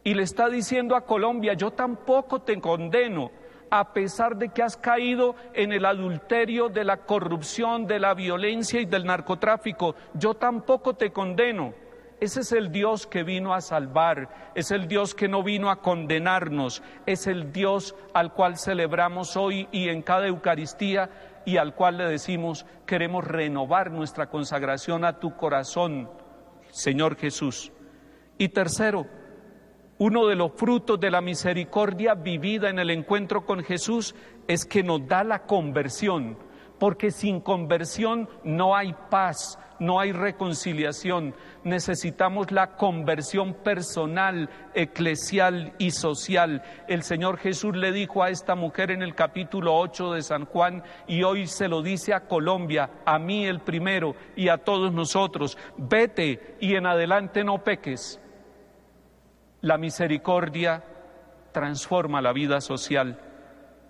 Y 0.01 0.14
le 0.14 0.24
está 0.24 0.47
diciendo 0.47 0.95
a 0.95 1.05
Colombia, 1.05 1.55
yo 1.55 1.72
tampoco 1.72 2.41
te 2.41 2.62
condeno, 2.62 3.32
a 3.72 3.93
pesar 3.93 4.38
de 4.38 4.49
que 4.49 4.63
has 4.63 4.78
caído 4.78 5.36
en 5.53 5.72
el 5.72 5.86
adulterio 5.86 6.70
de 6.70 6.84
la 6.84 6.97
corrupción, 6.97 7.86
de 7.86 7.99
la 7.99 8.13
violencia 8.13 8.82
y 8.82 8.86
del 8.86 9.05
narcotráfico, 9.05 9.95
yo 10.13 10.34
tampoco 10.34 10.95
te 10.95 11.11
condeno. 11.11 11.74
Ese 12.20 12.41
es 12.41 12.51
el 12.51 12.72
Dios 12.72 13.07
que 13.07 13.24
vino 13.24 13.53
a 13.53 13.61
salvar, 13.61 14.51
es 14.53 14.72
el 14.72 14.89
Dios 14.89 15.15
que 15.15 15.30
no 15.30 15.41
vino 15.41 15.70
a 15.70 15.82
condenarnos, 15.82 16.84
es 17.05 17.28
el 17.28 17.53
Dios 17.53 17.95
al 18.13 18.34
cual 18.34 18.57
celebramos 18.57 19.38
hoy 19.38 19.70
y 19.72 19.88
en 19.88 20.01
cada 20.01 20.28
Eucaristía 20.28 21.09
y 21.45 21.55
al 21.55 21.76
cual 21.76 21.97
le 21.97 22.05
decimos, 22.05 22.65
queremos 22.86 23.24
renovar 23.24 23.91
nuestra 23.91 24.30
consagración 24.30 25.05
a 25.05 25.20
tu 25.20 25.38
corazón, 25.38 26.09
Señor 26.72 27.15
Jesús. 27.15 27.72
Y 28.38 28.49
tercero, 28.49 29.05
uno 30.00 30.28
de 30.28 30.36
los 30.36 30.54
frutos 30.54 30.97
de 30.97 31.12
la 31.12 31.20
misericordia 31.20 32.16
vivida 32.16 32.70
en 32.70 32.80
el 32.80 32.89
encuentro 32.89 33.45
con 33.45 33.62
Jesús 33.66 34.16
es 34.47 34.66
que 34.66 34.82
nos 34.82 35.06
da 35.06 35.26
la 35.26 35.43
conversión, 35.45 36.38
porque 36.80 37.12
sin 37.12 37.41
conversión 37.41 38.30
no 38.45 38.78
hay 38.78 38.95
paz, 39.10 39.60
no 39.78 40.00
hay 40.00 40.14
reconciliación. 40.14 41.36
Necesitamos 41.66 42.50
la 42.50 42.78
conversión 42.78 43.54
personal, 43.56 44.50
eclesial 44.74 45.74
y 45.80 45.91
social. 45.91 46.64
El 46.88 47.04
Señor 47.04 47.38
Jesús 47.38 47.76
le 47.76 47.91
dijo 47.91 48.24
a 48.24 48.30
esta 48.30 48.56
mujer 48.56 48.91
en 48.91 49.02
el 49.02 49.16
capítulo 49.16 49.76
8 49.76 50.14
de 50.14 50.22
San 50.22 50.45
Juan 50.45 50.82
y 51.08 51.24
hoy 51.24 51.45
se 51.45 51.68
lo 51.68 51.82
dice 51.82 52.14
a 52.14 52.26
Colombia, 52.26 52.89
a 53.04 53.20
mí 53.20 53.45
el 53.45 53.60
primero 53.60 54.16
y 54.38 54.47
a 54.47 54.60
todos 54.60 54.93
nosotros, 54.93 55.58
vete 55.76 56.56
y 56.62 56.76
en 56.76 56.86
adelante 56.86 57.43
no 57.43 57.66
peques. 57.66 58.22
La 59.62 59.78
misericordia 59.78 60.84
transforma 61.51 62.22
la 62.22 62.32
vida 62.32 62.62
social. 62.62 63.20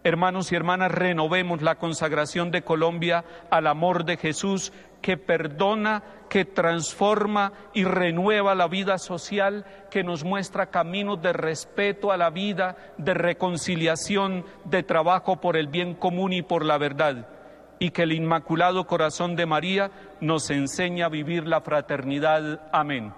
Hermanos 0.04 0.52
y 0.52 0.56
hermanas, 0.56 0.92
renovemos 0.92 1.62
la 1.62 1.76
consagración 1.76 2.52
de 2.52 2.64
Colombia 2.64 3.26
al 3.52 3.68
amor 3.68 4.06
de 4.06 4.18
Jesús 4.18 4.72
que 5.02 5.18
perdona, 5.18 6.04
que 6.30 6.46
transforma 6.46 7.54
y 7.74 7.84
renueva 7.84 8.56
la 8.56 8.68
vida 8.68 8.98
social, 8.98 9.66
que 9.92 10.04
nos 10.04 10.24
muestra 10.24 10.72
caminos 10.72 11.22
de 11.22 11.34
respeto 11.34 12.12
a 12.12 12.18
la 12.18 12.30
vida, 12.30 12.76
de 12.98 13.14
reconciliación, 13.14 14.46
de 14.66 14.84
trabajo 14.84 15.40
por 15.40 15.58
el 15.58 15.68
bien 15.68 15.94
común 15.94 16.34
y 16.34 16.42
por 16.42 16.66
la 16.66 16.78
verdad, 16.78 17.28
y 17.78 17.92
que 17.92 18.04
el 18.04 18.14
Inmaculado 18.14 18.88
Corazón 18.88 19.36
de 19.36 19.46
María 19.46 19.92
nos 20.20 20.50
enseña 20.50 21.06
a 21.06 21.10
vivir 21.10 21.46
la 21.46 21.62
fraternidad. 21.62 22.62
Amén. 22.72 23.14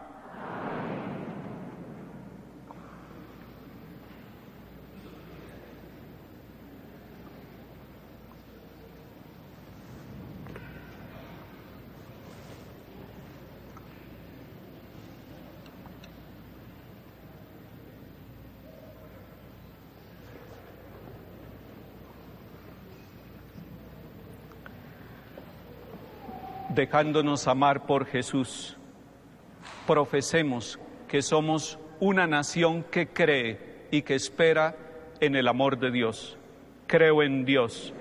Dejándonos 26.74 27.48
amar 27.48 27.86
por 27.86 28.06
Jesús, 28.06 28.78
profesemos 29.86 30.80
que 31.08 31.22
somos 31.22 31.78
una 32.00 32.28
nación 32.28 32.84
que 32.84 33.08
cree 33.08 33.88
y 33.92 34.02
que 34.04 34.16
espera 34.16 34.76
en 35.20 35.36
el 35.36 35.48
amor 35.48 35.78
de 35.78 35.92
Dios. 35.92 36.38
Creo 36.88 37.24
en 37.24 37.46
Dios. 37.46 37.94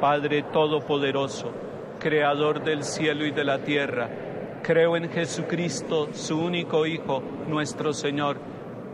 Padre 0.00 0.42
Todopoderoso, 0.42 1.52
Creador 1.98 2.62
del 2.62 2.82
cielo 2.84 3.24
y 3.26 3.30
de 3.30 3.44
la 3.44 3.58
tierra. 3.62 4.08
Creo 4.62 4.96
en 4.96 5.10
Jesucristo, 5.10 6.08
su 6.12 6.38
único 6.38 6.86
Hijo, 6.86 7.22
nuestro 7.48 7.92
Señor, 7.92 8.38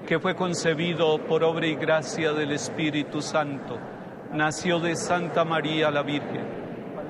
que 0.06 0.18
fue 0.18 0.34
concebido 0.34 1.18
por 1.26 1.44
obra 1.44 1.66
y 1.66 1.74
gracia 1.74 2.32
del 2.32 2.52
Espíritu 2.52 3.20
Santo. 3.20 3.78
Nació 4.32 4.78
de 4.78 4.96
Santa 4.96 5.44
María 5.44 5.90
la 5.90 6.02
Virgen. 6.02 6.57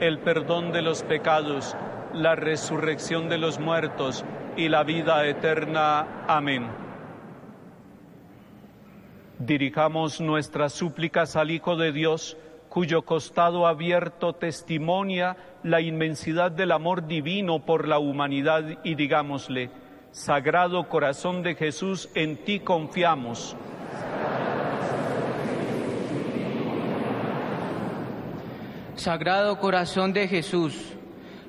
el 0.00 0.18
perdón 0.18 0.72
de 0.72 0.82
los 0.82 1.02
pecados, 1.02 1.76
la 2.12 2.34
resurrección 2.34 3.28
de 3.28 3.38
los 3.38 3.58
muertos 3.58 4.24
y 4.56 4.68
la 4.68 4.84
vida 4.84 5.26
eterna. 5.26 6.24
Amén. 6.26 6.68
Dirijamos 9.38 10.20
nuestras 10.20 10.72
súplicas 10.72 11.36
al 11.36 11.50
Hijo 11.50 11.76
de 11.76 11.92
Dios, 11.92 12.36
cuyo 12.68 13.02
costado 13.02 13.66
abierto 13.66 14.34
testimonia 14.34 15.36
la 15.62 15.80
inmensidad 15.80 16.50
del 16.50 16.72
amor 16.72 17.06
divino 17.06 17.64
por 17.64 17.88
la 17.88 17.98
humanidad 17.98 18.78
y 18.84 18.94
digámosle, 18.94 19.70
Sagrado 20.10 20.88
Corazón 20.88 21.42
de 21.42 21.54
Jesús, 21.54 22.08
en 22.14 22.36
ti 22.36 22.60
confiamos. 22.60 23.56
Sagrado 28.98 29.60
Corazón 29.60 30.12
de 30.12 30.26
Jesús, 30.26 30.74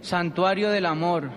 Santuario 0.01 0.69
del 0.69 0.85
Amor, 0.85 1.31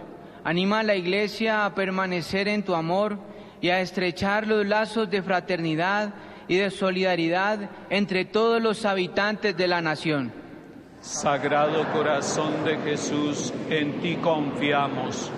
anima 0.44 0.80
a 0.80 0.82
la 0.82 0.94
Iglesia 0.94 1.64
a 1.64 1.74
permanecer 1.74 2.48
en 2.48 2.62
tu 2.62 2.74
amor 2.74 3.18
y 3.62 3.70
a 3.70 3.80
estrechar 3.80 4.46
los 4.46 4.66
lazos 4.66 5.08
de 5.08 5.22
fraternidad 5.22 6.12
y 6.48 6.56
de 6.56 6.70
solidaridad 6.70 7.70
entre 7.88 8.26
todos 8.26 8.60
los 8.60 8.84
habitantes 8.84 9.56
de 9.56 9.66
la 9.66 9.80
nación. 9.80 10.34
Sagrado 11.00 11.90
Corazón 11.92 12.62
de 12.66 12.76
Jesús, 12.76 13.50
en 13.70 14.02
ti 14.02 14.16
confiamos. 14.16 15.30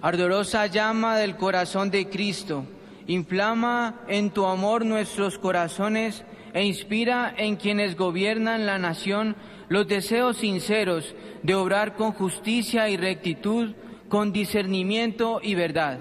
Ardorosa 0.00 0.64
llama 0.66 1.18
del 1.18 1.36
corazón 1.36 1.90
de 1.90 2.08
Cristo, 2.08 2.64
inflama 3.06 4.00
en 4.08 4.30
tu 4.30 4.46
amor 4.46 4.86
nuestros 4.86 5.38
corazones 5.38 6.24
e 6.54 6.64
inspira 6.64 7.34
en 7.36 7.56
quienes 7.56 7.96
gobiernan 7.96 8.64
la 8.64 8.78
nación 8.78 9.36
los 9.70 9.86
deseos 9.86 10.38
sinceros 10.38 11.14
de 11.44 11.54
obrar 11.54 11.94
con 11.94 12.10
justicia 12.12 12.88
y 12.88 12.96
rectitud, 12.96 13.72
con 14.08 14.32
discernimiento 14.32 15.38
y 15.40 15.54
verdad. 15.54 16.00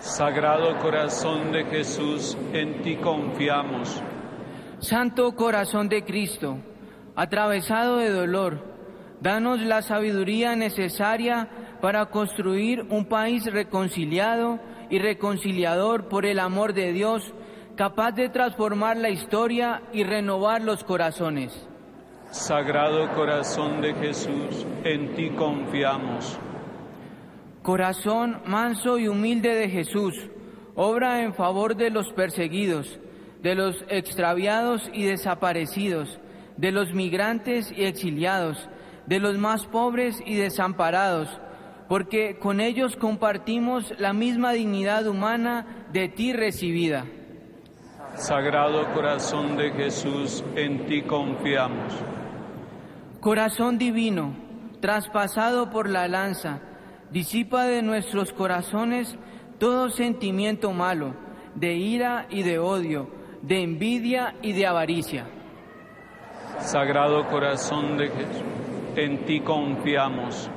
Sagrado 0.00 0.76
Corazón 0.80 1.52
de 1.52 1.64
Jesús, 1.66 2.36
en 2.52 2.82
ti 2.82 2.96
confiamos. 2.96 4.02
Santo 4.80 5.36
Corazón 5.36 5.88
de 5.88 6.02
Cristo, 6.02 6.58
atravesado 7.14 7.98
de 7.98 8.10
dolor, 8.10 8.58
danos 9.20 9.60
la 9.60 9.82
sabiduría 9.82 10.56
necesaria 10.56 11.48
para 11.80 12.06
construir 12.06 12.84
un 12.90 13.04
país 13.04 13.44
reconciliado 13.44 14.58
y 14.90 14.98
reconciliador 14.98 16.08
por 16.08 16.26
el 16.26 16.40
amor 16.40 16.72
de 16.72 16.92
Dios, 16.92 17.32
capaz 17.76 18.10
de 18.10 18.28
transformar 18.28 18.96
la 18.96 19.10
historia 19.10 19.82
y 19.92 20.02
renovar 20.02 20.62
los 20.62 20.82
corazones. 20.82 21.68
Sagrado 22.32 23.12
Corazón 23.14 23.82
de 23.82 23.92
Jesús, 23.92 24.64
en 24.84 25.14
ti 25.14 25.28
confiamos. 25.36 26.38
Corazón 27.62 28.40
manso 28.46 28.98
y 28.98 29.06
humilde 29.06 29.54
de 29.54 29.68
Jesús, 29.68 30.30
obra 30.74 31.24
en 31.24 31.34
favor 31.34 31.76
de 31.76 31.90
los 31.90 32.10
perseguidos, 32.14 32.98
de 33.42 33.54
los 33.54 33.84
extraviados 33.90 34.88
y 34.94 35.04
desaparecidos, 35.04 36.18
de 36.56 36.72
los 36.72 36.94
migrantes 36.94 37.70
y 37.70 37.84
exiliados, 37.84 38.66
de 39.04 39.20
los 39.20 39.36
más 39.36 39.66
pobres 39.66 40.16
y 40.24 40.34
desamparados, 40.34 41.28
porque 41.86 42.38
con 42.38 42.60
ellos 42.60 42.96
compartimos 42.96 43.92
la 43.98 44.14
misma 44.14 44.52
dignidad 44.52 45.06
humana 45.06 45.86
de 45.92 46.08
ti 46.08 46.32
recibida. 46.32 47.04
Sagrado 48.14 48.90
Corazón 48.94 49.58
de 49.58 49.70
Jesús, 49.72 50.42
en 50.56 50.86
ti 50.86 51.02
confiamos. 51.02 51.92
Corazón 53.22 53.78
divino, 53.78 54.34
traspasado 54.80 55.70
por 55.70 55.88
la 55.88 56.08
lanza, 56.08 56.58
disipa 57.12 57.66
de 57.66 57.80
nuestros 57.80 58.32
corazones 58.32 59.16
todo 59.60 59.90
sentimiento 59.90 60.72
malo, 60.72 61.14
de 61.54 61.72
ira 61.74 62.26
y 62.30 62.42
de 62.42 62.58
odio, 62.58 63.08
de 63.42 63.62
envidia 63.62 64.34
y 64.42 64.54
de 64.54 64.66
avaricia. 64.66 65.26
Sagrado 66.58 67.24
Corazón 67.28 67.96
de 67.96 68.08
Jesús, 68.08 68.42
en 68.96 69.24
ti 69.24 69.40
confiamos. 69.40 70.50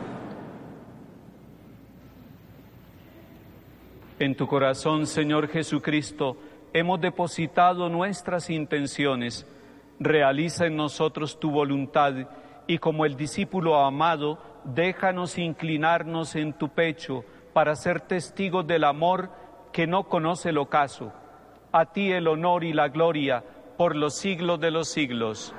En 4.17 4.35
tu 4.35 4.47
corazón, 4.47 5.05
Señor 5.05 5.49
Jesucristo, 5.49 6.35
hemos 6.73 6.99
depositado 6.99 7.89
nuestras 7.89 8.49
intenciones. 8.49 9.45
Realiza 9.99 10.65
en 10.65 10.75
nosotros 10.75 11.39
tu 11.39 11.51
voluntad 11.51 12.15
y 12.67 12.77
como 12.79 13.05
el 13.05 13.15
discípulo 13.15 13.75
amado, 13.79 14.39
déjanos 14.63 15.37
inclinarnos 15.37 16.35
en 16.35 16.53
tu 16.53 16.69
pecho 16.69 17.23
para 17.53 17.75
ser 17.75 18.01
testigos 18.01 18.65
del 18.65 18.83
amor 18.83 19.29
que 19.71 19.87
no 19.87 20.05
conoce 20.05 20.49
el 20.49 20.57
ocaso. 20.57 21.11
A 21.71 21.85
ti 21.85 22.11
el 22.11 22.27
honor 22.27 22.63
y 22.63 22.73
la 22.73 22.89
gloria 22.89 23.43
por 23.77 23.95
los 23.95 24.15
siglos 24.15 24.59
de 24.59 24.71
los 24.71 24.89
siglos. 24.89 25.53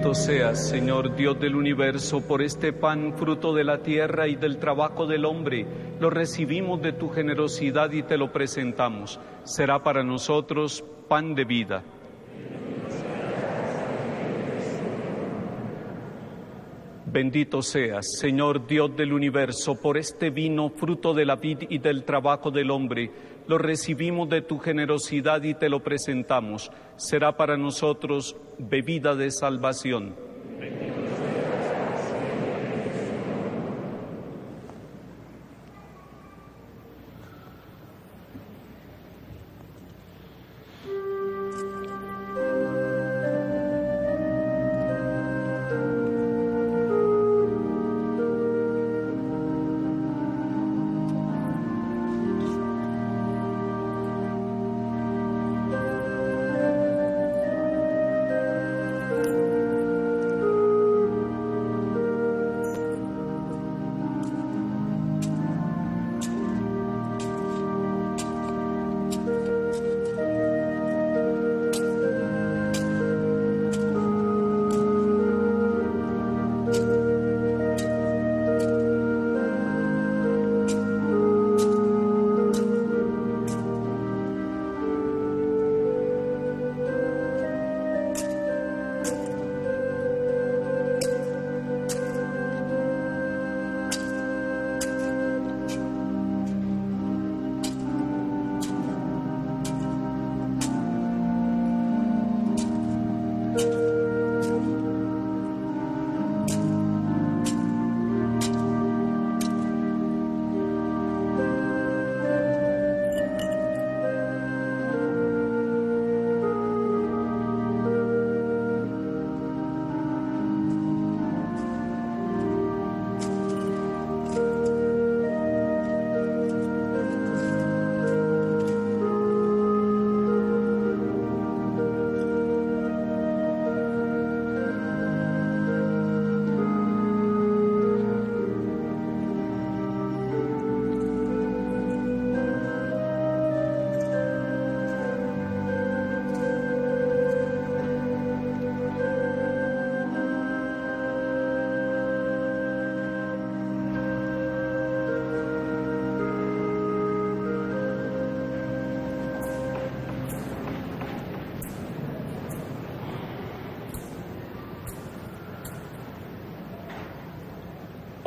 Bendito 0.00 0.14
seas, 0.14 0.66
Señor 0.66 1.14
Dios 1.14 1.38
del 1.38 1.54
universo, 1.54 2.22
por 2.22 2.40
este 2.40 2.72
pan, 2.72 3.12
fruto 3.18 3.52
de 3.52 3.64
la 3.64 3.82
tierra 3.82 4.28
y 4.28 4.34
del 4.34 4.56
trabajo 4.56 5.06
del 5.06 5.26
hombre. 5.26 5.66
Lo 6.00 6.08
recibimos 6.08 6.80
de 6.80 6.94
tu 6.94 7.10
generosidad 7.10 7.92
y 7.92 8.02
te 8.02 8.16
lo 8.16 8.32
presentamos. 8.32 9.20
Será 9.44 9.82
para 9.82 10.02
nosotros 10.02 10.82
pan 11.06 11.34
de 11.34 11.44
vida. 11.44 11.82
Bendito 17.12 17.60
seas, 17.60 18.06
Señor 18.20 18.68
Dios 18.68 18.94
del 18.96 19.12
universo, 19.12 19.74
por 19.74 19.98
este 19.98 20.30
vino, 20.30 20.68
fruto 20.68 21.12
de 21.12 21.24
la 21.24 21.34
vid 21.34 21.62
y 21.68 21.78
del 21.78 22.04
trabajo 22.04 22.52
del 22.52 22.70
hombre. 22.70 23.10
Lo 23.48 23.58
recibimos 23.58 24.28
de 24.28 24.42
tu 24.42 24.60
generosidad 24.60 25.42
y 25.42 25.54
te 25.54 25.68
lo 25.68 25.80
presentamos. 25.80 26.70
Será 26.94 27.36
para 27.36 27.56
nosotros 27.56 28.36
bebida 28.58 29.16
de 29.16 29.32
salvación. 29.32 30.29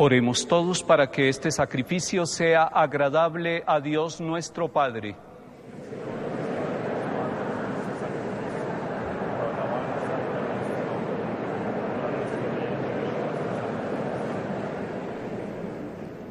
Oremos 0.05 0.49
todos 0.49 0.83
para 0.83 1.09
que 1.09 1.29
este 1.29 1.49
sacrificio 1.49 2.25
sea 2.25 2.63
agradable 2.63 3.63
a 3.65 3.79
Dios 3.79 4.19
nuestro 4.19 4.67
Padre. 4.67 5.15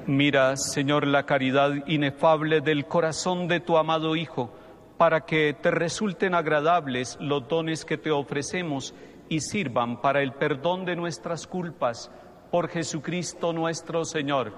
Mira, 0.07 0.55
Señor, 0.59 1.07
la 1.07 1.25
caridad 1.25 1.73
inefable 1.87 2.61
del 2.61 2.85
corazón 2.85 3.49
de 3.49 3.61
tu 3.61 3.79
amado 3.79 4.17
Hijo, 4.17 4.53
para 4.99 5.23
que 5.23 5.55
te 5.55 5.71
resulten 5.71 6.35
agradables 6.35 7.17
los 7.23 7.49
dones 7.49 7.87
que 7.87 7.97
te 7.97 8.11
ofrecemos 8.11 8.95
y 9.31 9.41
sirvan 9.41 10.03
para 10.03 10.21
el 10.21 10.35
perdón 10.35 10.85
de 10.85 10.95
nuestras 10.95 11.47
culpas 11.47 12.11
por 12.53 12.69
Jesucristo 12.69 13.53
nuestro 13.55 14.05
Señor. 14.05 14.53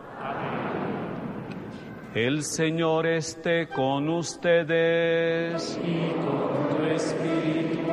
El 2.13 2.43
Señor 2.43 3.07
esté 3.07 3.69
con 3.69 4.09
ustedes. 4.09 5.81
Y 5.83 6.11
con 6.11 6.77
tu 6.77 6.85
espíritu 6.93 7.85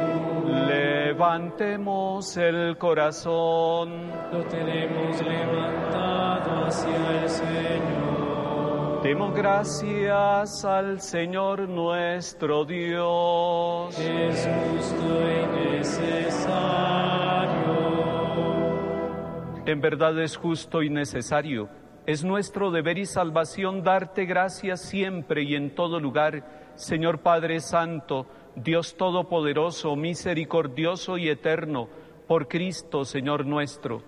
Levantemos 0.68 2.36
el 2.36 2.78
corazón. 2.80 4.10
lo 4.32 4.44
tenemos 4.46 5.22
levantado 5.22 6.66
hacia 6.66 7.22
el 7.22 7.30
Señor. 7.30 9.04
Demos 9.04 9.36
gracias 9.36 10.66
al 10.66 11.00
Señor 11.00 11.70
nuestro 11.70 12.66
Dios. 12.66 14.00
Es 14.00 14.48
justo 14.48 15.06
y 15.30 15.46
necesario. 15.78 17.31
En 19.66 19.80
verdad 19.80 20.20
es 20.20 20.38
justo 20.38 20.82
y 20.82 20.90
necesario. 20.90 21.70
Es 22.08 22.24
nuestro 22.24 22.72
deber 22.72 22.98
y 22.98 23.06
salvación 23.06 23.84
darte 23.84 24.26
gracias 24.26 24.82
siempre 24.82 25.44
y 25.44 25.54
en 25.56 25.76
todo 25.76 26.00
lugar, 26.00 26.72
Señor 26.74 27.20
Padre 27.20 27.60
Santo, 27.60 28.26
Dios 28.56 28.98
Todopoderoso, 28.98 29.96
misericordioso 29.96 31.20
y 31.20 31.30
eterno, 31.30 31.90
por 32.28 32.48
Cristo, 32.48 33.06
Señor 33.06 33.46
nuestro, 33.46 34.02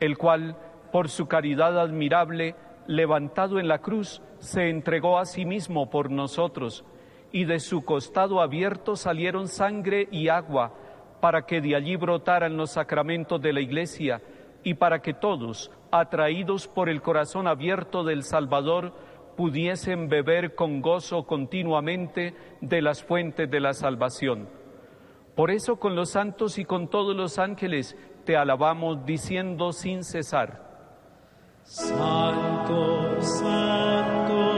el 0.00 0.16
cual, 0.16 0.56
por 0.92 1.10
su 1.10 1.26
caridad 1.26 1.78
admirable, 1.78 2.54
levantado 2.86 3.60
en 3.60 3.68
la 3.68 3.80
cruz, 3.80 4.22
se 4.38 4.70
entregó 4.70 5.18
a 5.18 5.26
sí 5.26 5.44
mismo 5.44 5.90
por 5.90 6.10
nosotros, 6.10 6.86
y 7.32 7.44
de 7.44 7.60
su 7.60 7.84
costado 7.84 8.40
abierto 8.40 8.96
salieron 8.96 9.46
sangre 9.46 10.08
y 10.10 10.28
agua, 10.28 10.72
para 11.20 11.44
que 11.44 11.60
de 11.60 11.76
allí 11.76 11.96
brotaran 11.96 12.56
los 12.56 12.70
sacramentos 12.70 13.42
de 13.42 13.52
la 13.52 13.60
Iglesia, 13.60 14.22
y 14.68 14.74
para 14.74 15.00
que 15.00 15.14
todos, 15.14 15.70
atraídos 15.90 16.68
por 16.68 16.90
el 16.90 17.00
corazón 17.00 17.48
abierto 17.48 18.04
del 18.04 18.22
Salvador, 18.22 18.92
pudiesen 19.34 20.10
beber 20.10 20.54
con 20.54 20.82
gozo 20.82 21.24
continuamente 21.24 22.34
de 22.60 22.82
las 22.82 23.02
fuentes 23.02 23.50
de 23.50 23.60
la 23.60 23.72
salvación. 23.72 24.46
Por 25.34 25.50
eso 25.50 25.76
con 25.76 25.96
los 25.96 26.10
santos 26.10 26.58
y 26.58 26.66
con 26.66 26.88
todos 26.88 27.16
los 27.16 27.38
ángeles 27.38 27.96
te 28.26 28.36
alabamos 28.36 29.06
diciendo 29.06 29.72
sin 29.72 30.04
cesar. 30.04 30.68
Santo, 31.62 33.22
santo, 33.22 34.57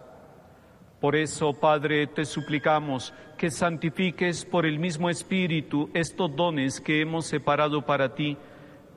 Por 1.01 1.15
eso, 1.15 1.53
Padre, 1.53 2.05
te 2.05 2.25
suplicamos 2.25 3.11
que 3.35 3.49
santifiques 3.49 4.45
por 4.45 4.67
el 4.67 4.77
mismo 4.77 5.09
Espíritu 5.09 5.89
estos 5.95 6.35
dones 6.35 6.79
que 6.79 7.01
hemos 7.01 7.25
separado 7.25 7.83
para 7.83 8.13
ti, 8.13 8.37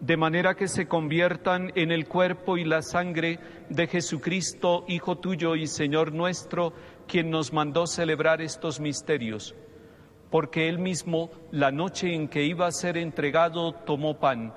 de 0.00 0.18
manera 0.18 0.54
que 0.54 0.68
se 0.68 0.86
conviertan 0.86 1.72
en 1.76 1.90
el 1.90 2.06
cuerpo 2.06 2.58
y 2.58 2.64
la 2.64 2.82
sangre 2.82 3.38
de 3.70 3.86
Jesucristo, 3.86 4.84
Hijo 4.86 5.16
tuyo 5.16 5.56
y 5.56 5.66
Señor 5.66 6.12
nuestro, 6.12 6.74
quien 7.08 7.30
nos 7.30 7.54
mandó 7.54 7.86
celebrar 7.86 8.42
estos 8.42 8.80
misterios. 8.80 9.54
Porque 10.30 10.68
él 10.68 10.78
mismo, 10.78 11.30
la 11.52 11.70
noche 11.70 12.12
en 12.12 12.28
que 12.28 12.44
iba 12.44 12.66
a 12.66 12.72
ser 12.72 12.98
entregado, 12.98 13.72
tomó 13.72 14.20
pan 14.20 14.52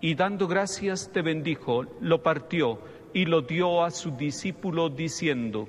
y 0.00 0.16
dando 0.16 0.48
gracias 0.48 1.10
te 1.12 1.22
bendijo, 1.22 1.84
lo 2.00 2.24
partió 2.24 2.80
y 3.12 3.24
lo 3.26 3.42
dio 3.42 3.84
a 3.84 3.92
su 3.92 4.10
discípulo 4.16 4.88
diciendo, 4.88 5.68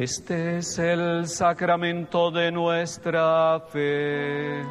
Este 0.00 0.58
es 0.58 0.78
el 0.78 1.26
sacramento 1.26 2.30
de 2.30 2.52
nuestra 2.52 3.58
fe. 3.58 4.62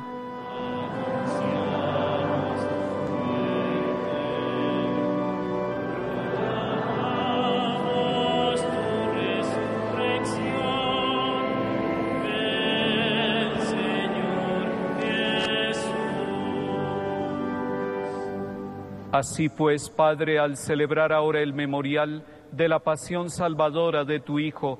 Así 19.11 19.49
pues, 19.49 19.89
Padre, 19.89 20.39
al 20.39 20.55
celebrar 20.55 21.11
ahora 21.11 21.41
el 21.41 21.53
memorial 21.53 22.23
de 22.53 22.69
la 22.69 22.79
pasión 22.79 23.29
salvadora 23.29 24.05
de 24.05 24.21
tu 24.21 24.39
Hijo, 24.39 24.79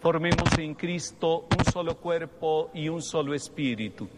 formemos 0.00 0.56
en 0.58 0.74
Cristo 0.74 1.46
un 1.50 1.64
solo 1.64 1.96
cuerpo 1.96 2.70
y 2.74 2.88
un 2.88 3.02
solo 3.02 3.34
espíritu. 3.34 4.08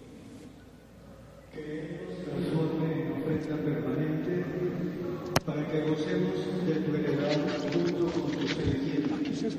ofrenda 3.21 3.57
permanente 3.57 4.45
para 5.45 5.67
que 5.67 5.81
gocemos 5.81 6.67
de 6.67 6.75
tu 6.75 6.95
heredad 6.95 7.33
junto 7.73 8.07
con 8.13 8.31
tus 8.33 8.53
elegidos. 8.59 9.57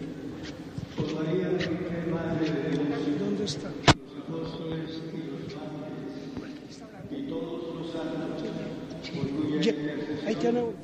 Por 0.95 1.13
María, 1.15 1.49
Virgen 1.49 2.11
Madre 2.11 2.51
de 2.51 2.69
Dios, 2.69 3.19
¿dónde 3.19 3.43
está? 3.45 3.69
Los 3.69 4.17
apóstoles 4.23 5.01
y 5.13 5.17
los 5.31 5.55
mártires 5.55 6.81
y 7.11 7.29
todos 7.29 7.75
los 7.75 7.91
santos, 7.91 8.49
por 9.15 9.29
cuya 9.29 9.55
intercesión 9.57 10.80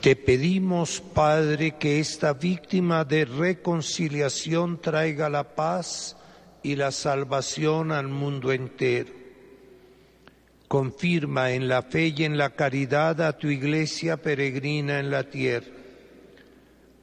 Te 0.00 0.14
pedimos, 0.14 1.00
Padre, 1.00 1.72
que 1.72 1.98
esta 1.98 2.32
víctima 2.32 3.04
de 3.04 3.24
reconciliación 3.24 4.80
traiga 4.80 5.28
la 5.28 5.56
paz 5.56 6.16
y 6.62 6.76
la 6.76 6.92
salvación 6.92 7.90
al 7.90 8.06
mundo 8.06 8.52
entero. 8.52 9.12
Confirma 10.68 11.50
en 11.50 11.66
la 11.66 11.82
fe 11.82 12.14
y 12.16 12.22
en 12.22 12.38
la 12.38 12.50
caridad 12.50 13.20
a 13.22 13.36
tu 13.36 13.48
iglesia 13.48 14.16
peregrina 14.18 15.00
en 15.00 15.10
la 15.10 15.24
tierra, 15.24 15.66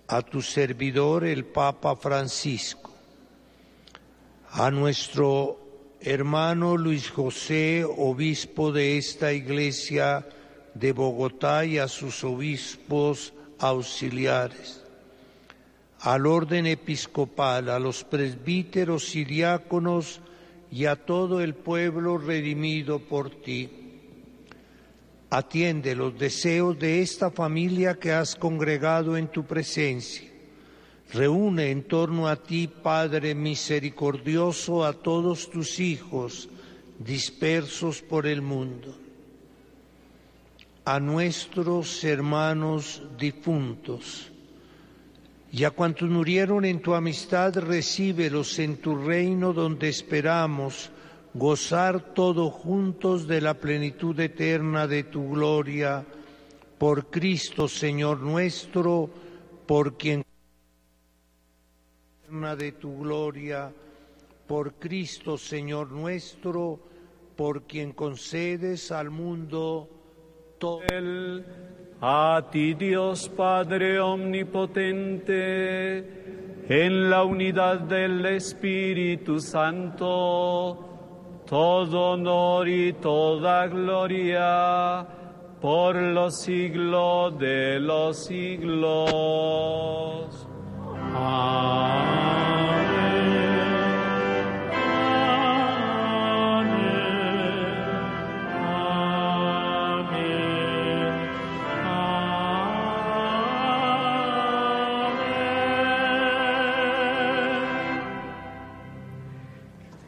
a 0.07 0.21
tu 0.21 0.41
servidor 0.41 1.25
el 1.25 1.43
Papa 1.43 1.97
Francisco, 1.97 2.93
a 4.51 4.71
nuestro 4.71 5.59
hermano 5.99 6.77
Luis 6.77 7.09
José, 7.09 7.83
obispo 7.83 8.71
de 8.71 8.97
esta 8.97 9.33
iglesia 9.33 10.25
de 10.75 10.91
Bogotá 10.91 11.65
y 11.65 11.77
a 11.79 11.87
sus 11.87 12.23
obispos 12.23 13.33
auxiliares, 13.59 14.83
al 16.01 16.27
orden 16.27 16.67
episcopal, 16.67 17.69
a 17.69 17.79
los 17.79 18.03
presbíteros 18.03 19.15
y 19.15 19.23
diáconos 19.23 20.19
y 20.69 20.85
a 20.85 20.97
todo 20.97 21.41
el 21.41 21.55
pueblo 21.55 22.17
redimido 22.17 22.99
por 22.99 23.29
ti. 23.29 23.69
Atiende 25.29 25.95
los 25.95 26.19
deseos 26.19 26.77
de 26.77 27.01
esta 27.01 27.31
familia 27.31 27.95
que 27.95 28.11
has 28.11 28.35
congregado 28.35 29.17
en 29.17 29.29
tu 29.29 29.45
presencia. 29.45 30.29
Reúne 31.13 31.71
en 31.71 31.83
torno 31.83 32.27
a 32.27 32.35
ti, 32.35 32.67
Padre 32.67 33.33
misericordioso, 33.33 34.83
a 34.83 34.91
todos 34.93 35.49
tus 35.49 35.79
hijos 35.79 36.49
dispersos 36.99 38.01
por 38.01 38.27
el 38.27 38.41
mundo 38.41 39.04
a 40.85 40.99
nuestros 40.99 42.03
hermanos 42.03 43.01
difuntos. 43.17 44.31
Y 45.51 45.63
a 45.63 45.71
cuantos 45.71 46.09
murieron 46.09 46.63
en 46.63 46.81
tu 46.81 46.93
amistad, 46.93 47.55
recíbelos 47.55 48.59
en 48.59 48.77
tu 48.77 48.95
reino 48.95 49.51
donde 49.51 49.89
esperamos 49.89 50.91
gozar 51.33 52.13
todos 52.13 52.53
juntos 52.53 53.27
de 53.27 53.41
la 53.41 53.55
plenitud 53.55 54.19
eterna 54.19 54.85
de 54.85 55.03
tu 55.03 55.31
gloria. 55.31 56.05
Por 56.77 57.09
Cristo, 57.09 57.67
Señor 57.67 58.19
nuestro, 58.19 59.09
por 59.65 59.97
quien 59.97 60.23
de 62.57 62.71
tu 62.73 62.99
gloria, 62.99 63.71
por 64.45 64.73
Cristo, 64.73 65.37
Señor 65.37 65.91
nuestro, 65.91 66.79
por 67.35 67.63
quien 67.63 67.93
concedes 67.93 68.91
al 68.91 69.09
mundo 69.09 69.94
todo. 70.57 70.81
A 72.01 72.41
ti 72.51 72.73
Dios 72.73 73.29
Padre 73.29 73.99
Omnipotente, 73.99 75.33
en 76.67 77.09
la 77.09 77.23
unidad 77.23 77.79
del 77.79 78.25
Espíritu 78.25 79.39
Santo, 79.39 80.77
todo 81.47 82.11
honor 82.11 82.67
y 82.67 82.93
toda 82.93 83.67
gloria 83.67 85.07
por 85.61 85.95
los 85.95 86.41
siglos 86.41 87.39
de 87.39 87.79
los 87.79 88.25
siglos. 88.25 89.15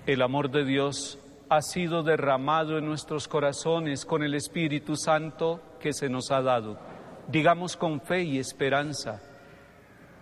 El 0.08 0.22
amor 0.22 0.50
de 0.50 0.64
Dios 0.64 1.20
ha 1.50 1.62
sido 1.62 2.02
derramado 2.02 2.78
en 2.78 2.86
nuestros 2.86 3.28
corazones 3.28 4.06
con 4.06 4.24
el 4.24 4.36
Espíritu 4.36 4.96
Santo 4.96 5.60
que 5.82 5.92
se 5.92 6.08
nos 6.08 6.32
ha 6.32 6.42
dado. 6.42 6.80
Digamos 7.28 7.76
con 7.76 8.00
fe 8.00 8.24
y 8.24 8.40
esperanza, 8.40 9.20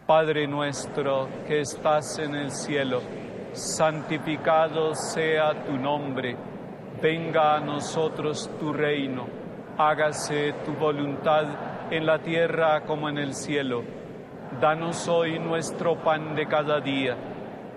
Padre 0.08 0.48
nuestro 0.48 1.30
que 1.46 1.62
estás 1.62 2.18
en 2.18 2.34
el 2.34 2.50
cielo, 2.50 3.00
santificado 3.54 4.96
sea 4.96 5.64
tu 5.64 5.74
nombre, 5.74 6.36
venga 7.00 7.56
a 7.56 7.60
nosotros 7.60 8.50
tu 8.60 8.74
reino, 8.74 9.28
hágase 9.78 10.54
tu 10.66 10.74
voluntad 10.74 11.46
en 11.92 12.08
la 12.08 12.18
tierra 12.24 12.82
como 12.88 13.08
en 13.08 13.20
el 13.20 13.36
cielo. 13.36 13.84
Danos 14.60 15.08
hoy 15.08 15.38
nuestro 15.38 15.96
pan 16.04 16.34
de 16.34 16.48
cada 16.48 16.80
día 16.80 17.35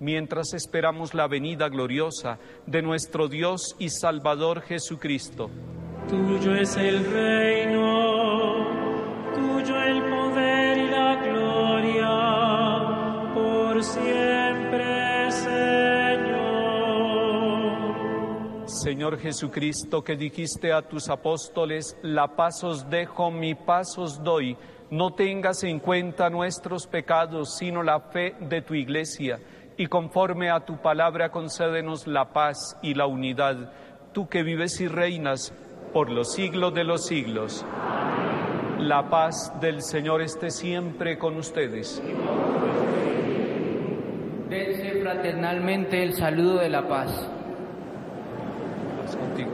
mientras 0.00 0.54
esperamos 0.54 1.14
la 1.14 1.26
venida 1.28 1.68
gloriosa 1.68 2.38
de 2.66 2.82
nuestro 2.82 3.28
Dios 3.28 3.76
y 3.78 3.88
Salvador 3.90 4.62
Jesucristo. 4.62 5.50
Tuyo 6.08 6.54
es 6.54 6.76
el 6.76 7.04
reino, 7.04 8.66
tuyo 9.34 9.82
el 9.82 10.02
poder 10.02 10.78
y 10.78 10.90
la 10.90 11.16
gloria, 11.16 12.10
por 13.34 13.82
siempre, 13.82 15.30
Señor. 15.30 16.34
Señor 18.66 19.18
Jesucristo, 19.18 20.04
que 20.04 20.16
dijiste 20.16 20.72
a 20.72 20.82
tus 20.82 21.08
apóstoles, 21.08 21.96
la 22.02 22.36
paz 22.36 22.62
os 22.64 22.90
dejo, 22.90 23.30
mi 23.30 23.54
paz 23.54 23.96
os 23.96 24.22
doy. 24.22 24.58
No 24.90 25.14
tengas 25.14 25.64
en 25.64 25.80
cuenta 25.80 26.28
nuestros 26.28 26.86
pecados, 26.86 27.56
sino 27.56 27.82
la 27.82 27.98
fe 28.00 28.34
de 28.38 28.60
tu 28.60 28.74
iglesia 28.74 29.40
y 29.76 29.86
conforme 29.86 30.50
a 30.50 30.60
tu 30.60 30.76
palabra 30.76 31.30
concédenos 31.30 32.06
la 32.06 32.32
paz 32.32 32.76
y 32.82 32.94
la 32.94 33.06
unidad, 33.06 33.72
tú 34.12 34.28
que 34.28 34.42
vives 34.42 34.80
y 34.80 34.88
reinas 34.88 35.52
por 35.92 36.10
los 36.10 36.32
siglos 36.32 36.74
de 36.74 36.84
los 36.84 37.06
siglos. 37.06 37.64
La 38.78 39.08
paz 39.08 39.52
del 39.60 39.82
Señor 39.82 40.20
esté 40.22 40.50
siempre 40.50 41.18
con 41.18 41.36
ustedes. 41.36 42.02
Dense 44.48 45.00
fraternalmente 45.00 46.02
el 46.02 46.14
saludo 46.14 46.58
de 46.58 46.68
la 46.68 46.86
paz. 46.86 47.28
contigo, 49.18 49.50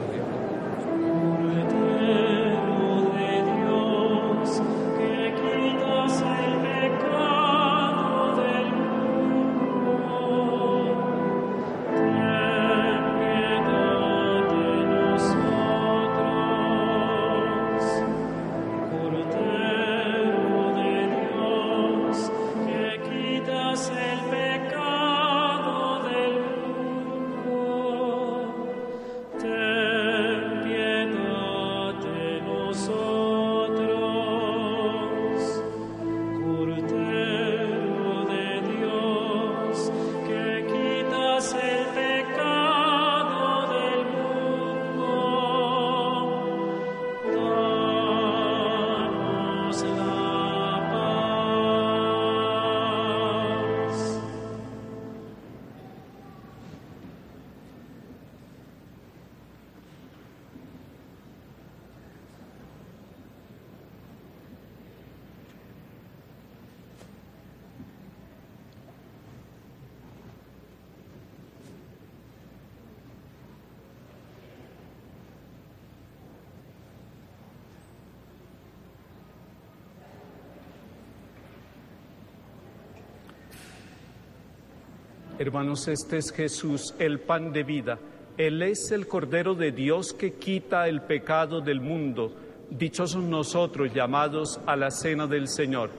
Hermanos, 85.51 85.88
este 85.88 86.18
es 86.18 86.30
Jesús, 86.30 86.94
el 87.01 87.18
pan 87.18 87.53
de 87.53 87.64
vida. 87.64 87.98
Él 88.38 88.62
es 88.62 88.92
el 88.92 89.09
Cordero 89.09 89.57
de 89.57 89.72
Dios 89.72 90.12
que 90.12 90.34
quita 90.34 90.86
el 90.86 91.03
pecado 91.03 91.61
del 91.61 91.80
mundo. 91.80 92.32
Dichosos 92.70 93.24
nosotros 93.24 93.92
llamados 93.92 94.61
a 94.64 94.76
la 94.76 94.92
cena 94.92 95.26
del 95.26 95.48
Señor. 95.48 95.90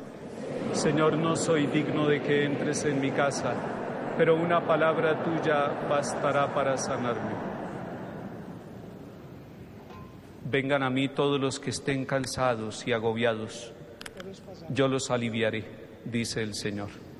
Señor, 0.71 1.17
no 1.17 1.35
soy 1.35 1.67
digno 1.67 2.07
de 2.07 2.21
que 2.21 2.45
entres 2.45 2.85
en 2.85 3.01
mi 3.01 3.11
casa, 3.11 3.53
pero 4.17 4.37
una 4.37 4.65
palabra 4.65 5.21
tuya 5.21 5.67
bastará 5.89 6.53
para 6.53 6.77
sanarme. 6.77 7.33
Vengan 10.49 10.81
a 10.81 10.89
mí 10.89 11.09
todos 11.09 11.41
los 11.41 11.59
que 11.59 11.71
estén 11.71 12.05
cansados 12.05 12.87
y 12.87 12.93
agobiados. 12.93 13.73
Yo 14.69 14.87
los 14.87 15.11
aliviaré, 15.11 15.65
dice 16.05 16.41
el 16.41 16.55
Señor. 16.55 17.10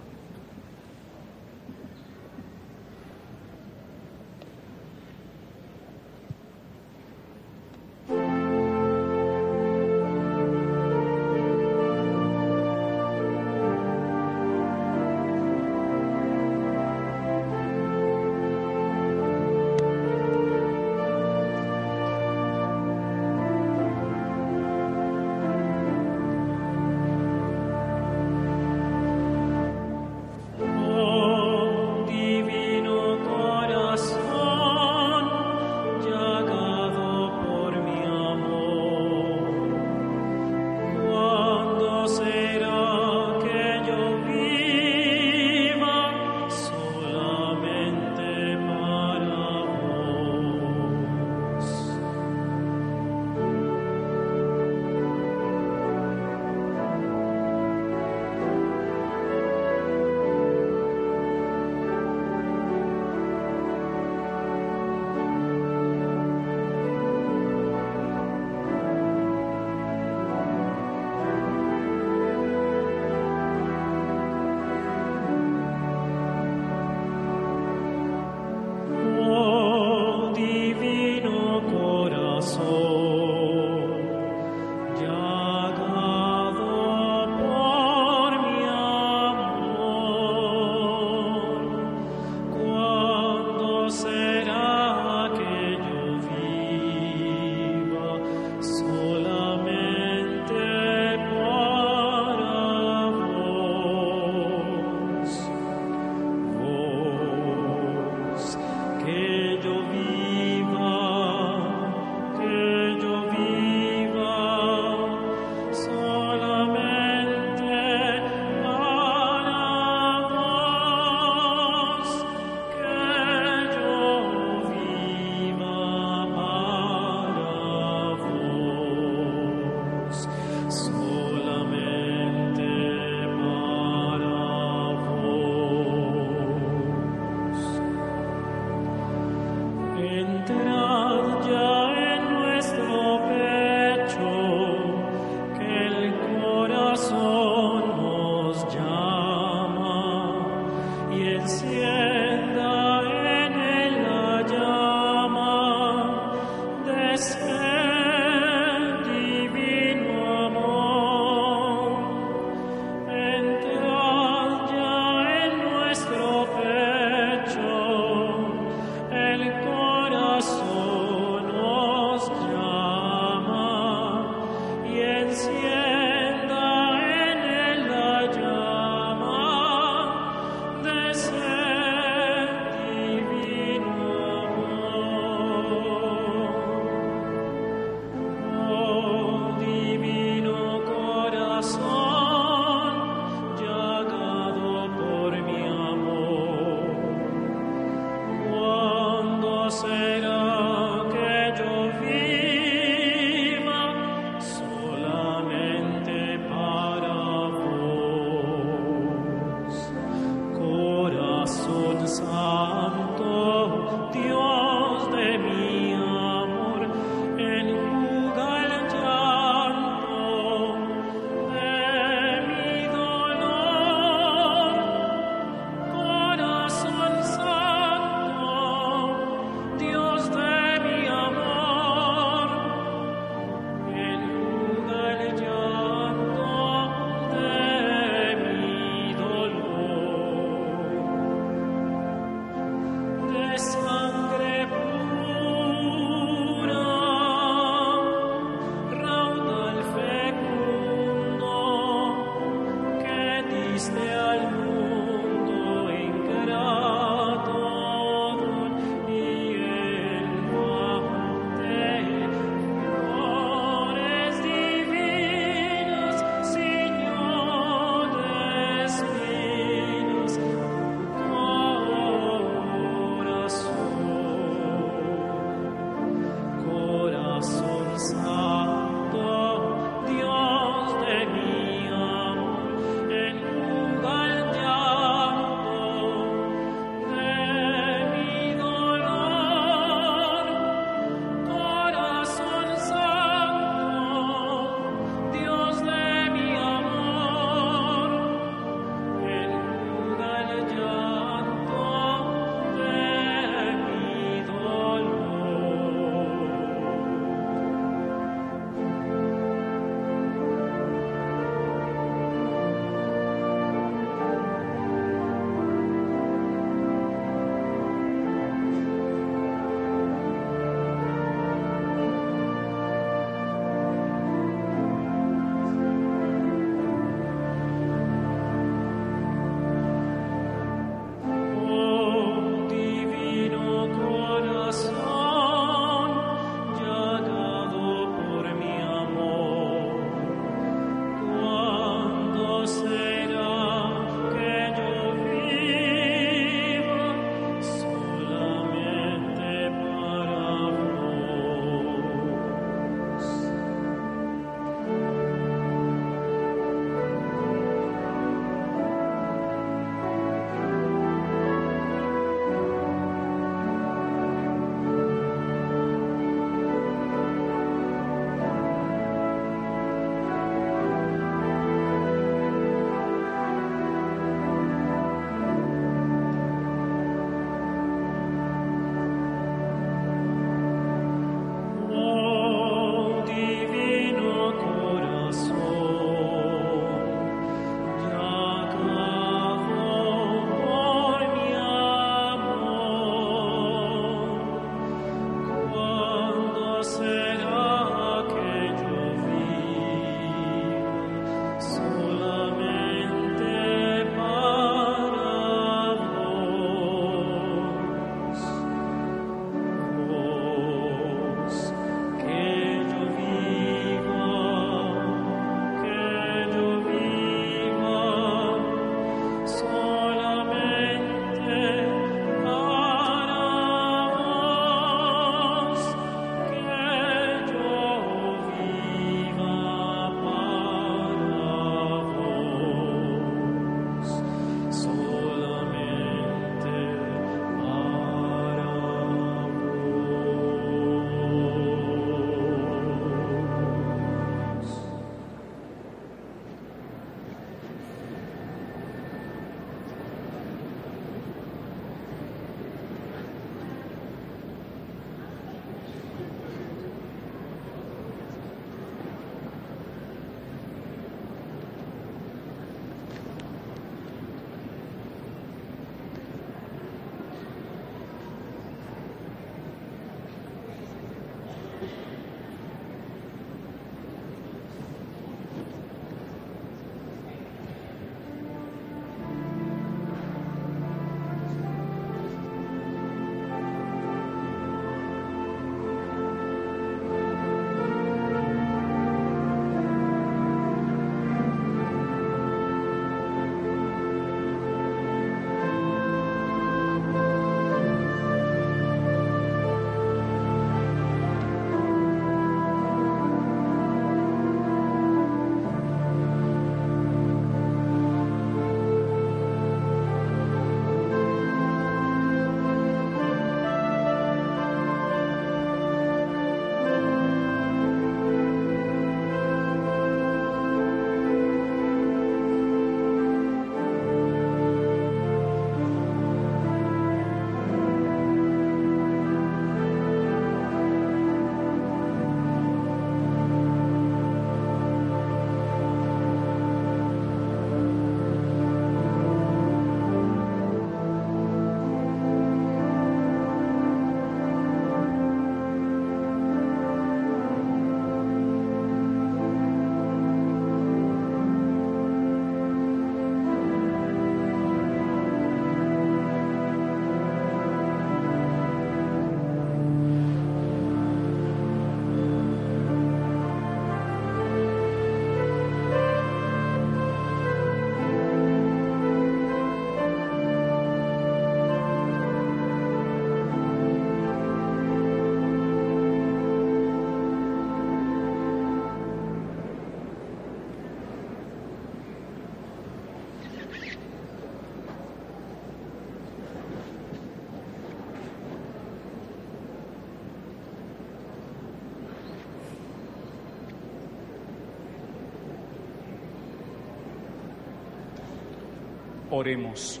Oremos. 599.30 600.00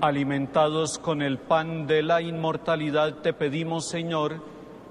Alimentados 0.00 0.98
con 0.98 1.22
el 1.22 1.38
pan 1.38 1.86
de 1.86 2.02
la 2.02 2.20
inmortalidad, 2.20 3.18
te 3.22 3.32
pedimos, 3.32 3.88
Señor, 3.88 4.42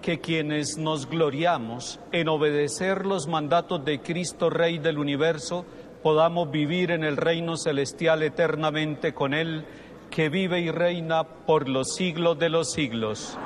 que 0.02 0.22
quienes 0.22 0.78
nos 0.78 1.10
gloriamos 1.10 2.00
en 2.14 2.30
obedecer 2.30 3.06
los 3.06 3.28
mandatos 3.28 3.84
de 3.84 4.00
Cristo 4.00 4.50
Rey 4.50 4.78
del 4.80 4.98
universo, 4.98 5.66
podamos 6.02 6.50
vivir 6.50 6.92
en 6.92 7.04
el 7.04 7.18
reino 7.18 7.58
celestial 7.58 8.24
eternamente 8.24 9.14
con 9.14 9.34
Él, 9.34 9.66
que 10.10 10.30
vive 10.30 10.62
y 10.62 10.72
reina 10.72 11.26
por 11.26 11.68
los 11.68 11.94
siglos 11.96 12.40
de 12.40 12.50
los 12.50 12.72
siglos. 12.72 13.38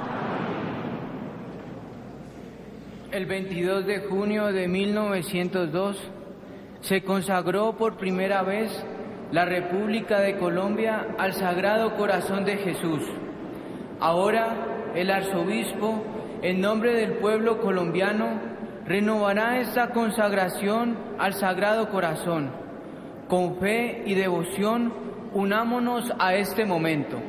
El 3.16 3.28
22 3.28 3.86
de 3.86 4.00
junio 4.00 4.52
de 4.52 4.68
1902 4.68 5.98
se 6.82 7.02
consagró 7.04 7.78
por 7.78 7.96
primera 7.96 8.44
vez 8.44 8.70
la 9.32 9.46
República 9.46 10.20
de 10.20 10.38
Colombia 10.38 11.16
al 11.18 11.32
Sagrado 11.32 11.96
Corazón 11.96 12.44
de 12.44 12.58
Jesús. 12.58 13.00
Ahora 14.02 14.92
el 14.96 15.10
arzobispo, 15.10 16.04
en 16.42 16.60
nombre 16.60 16.94
del 16.94 17.14
pueblo 17.14 17.62
colombiano, 17.62 18.38
renovará 18.86 19.62
esta 19.62 19.92
consagración 19.92 20.98
al 21.18 21.36
Sagrado 21.36 21.90
Corazón. 21.92 22.52
Con 23.30 23.62
fe 23.62 24.04
y 24.06 24.16
devoción, 24.16 24.94
unámonos 25.32 26.12
a 26.20 26.36
este 26.36 26.66
momento. 26.66 27.22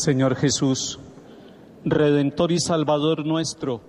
Señor 0.00 0.34
Jesús, 0.34 0.98
Redentor 1.84 2.52
y 2.52 2.58
Salvador 2.58 3.26
nuestro, 3.26 3.82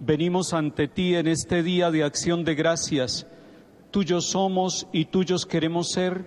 venimos 0.00 0.52
ante 0.52 0.88
ti 0.88 1.14
en 1.14 1.28
este 1.28 1.62
día 1.62 1.92
de 1.92 2.02
acción 2.02 2.44
de 2.44 2.56
gracias. 2.56 3.24
Tuyos 3.92 4.30
somos 4.30 4.88
y 4.92 5.04
tuyos 5.04 5.46
queremos 5.46 5.92
ser, 5.92 6.26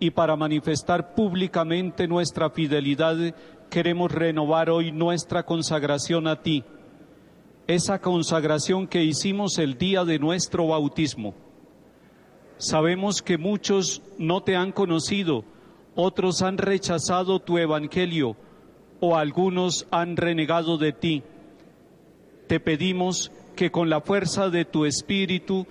y 0.00 0.08
para 0.12 0.36
manifestar 0.36 1.14
públicamente 1.14 2.08
nuestra 2.08 2.48
fidelidad 2.48 3.34
queremos 3.68 4.10
renovar 4.10 4.70
hoy 4.70 4.90
nuestra 4.90 5.44
consagración 5.44 6.26
a 6.26 6.40
ti, 6.40 6.64
esa 7.66 8.00
consagración 8.00 8.86
que 8.86 9.04
hicimos 9.04 9.58
el 9.58 9.76
día 9.76 10.02
de 10.06 10.18
nuestro 10.18 10.68
bautismo. 10.68 11.34
Sabemos 12.56 13.20
que 13.20 13.36
muchos 13.36 14.00
no 14.16 14.42
te 14.42 14.56
han 14.56 14.72
conocido, 14.72 15.44
otros 15.96 16.42
han 16.42 16.58
rechazado 16.58 17.40
tu 17.40 17.58
evangelio 17.58 18.36
o 19.00 19.16
algunos 19.16 19.86
han 19.90 20.16
renegado 20.16 20.78
de 20.78 20.92
ti. 20.92 21.22
Te 22.46 22.60
pedimos 22.60 23.32
que 23.56 23.70
con 23.70 23.90
la 23.90 24.00
fuerza 24.00 24.50
de 24.50 24.64
tu 24.64 24.84
espíritu 24.84 25.66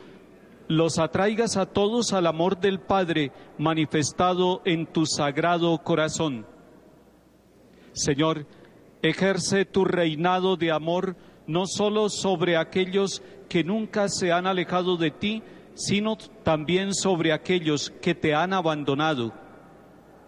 los 0.68 0.98
atraigas 0.98 1.58
a 1.58 1.68
todos 1.68 2.12
al 2.12 2.26
amor 2.26 2.60
del 2.60 2.80
Padre 2.80 3.32
manifestado 3.58 4.62
en 4.66 4.88
tu 4.88 5.06
sagrado 5.06 5.78
corazón. 5.84 6.46
Señor, 7.94 8.48
ejerce 9.04 9.64
tu 9.64 9.86
reinado 9.86 10.58
de 10.58 10.72
amor 10.72 11.16
no 11.48 11.68
solo 11.68 12.10
sobre 12.10 12.58
aquellos 12.58 13.22
que 13.48 13.64
nunca 13.64 14.10
se 14.10 14.32
han 14.32 14.48
alejado 14.48 14.98
de 14.98 15.12
ti, 15.12 15.44
sino 15.76 16.18
también 16.44 16.96
sobre 16.96 17.32
aquellos 17.32 17.92
que 18.02 18.16
te 18.16 18.34
han 18.34 18.54
abandonado. 18.54 19.45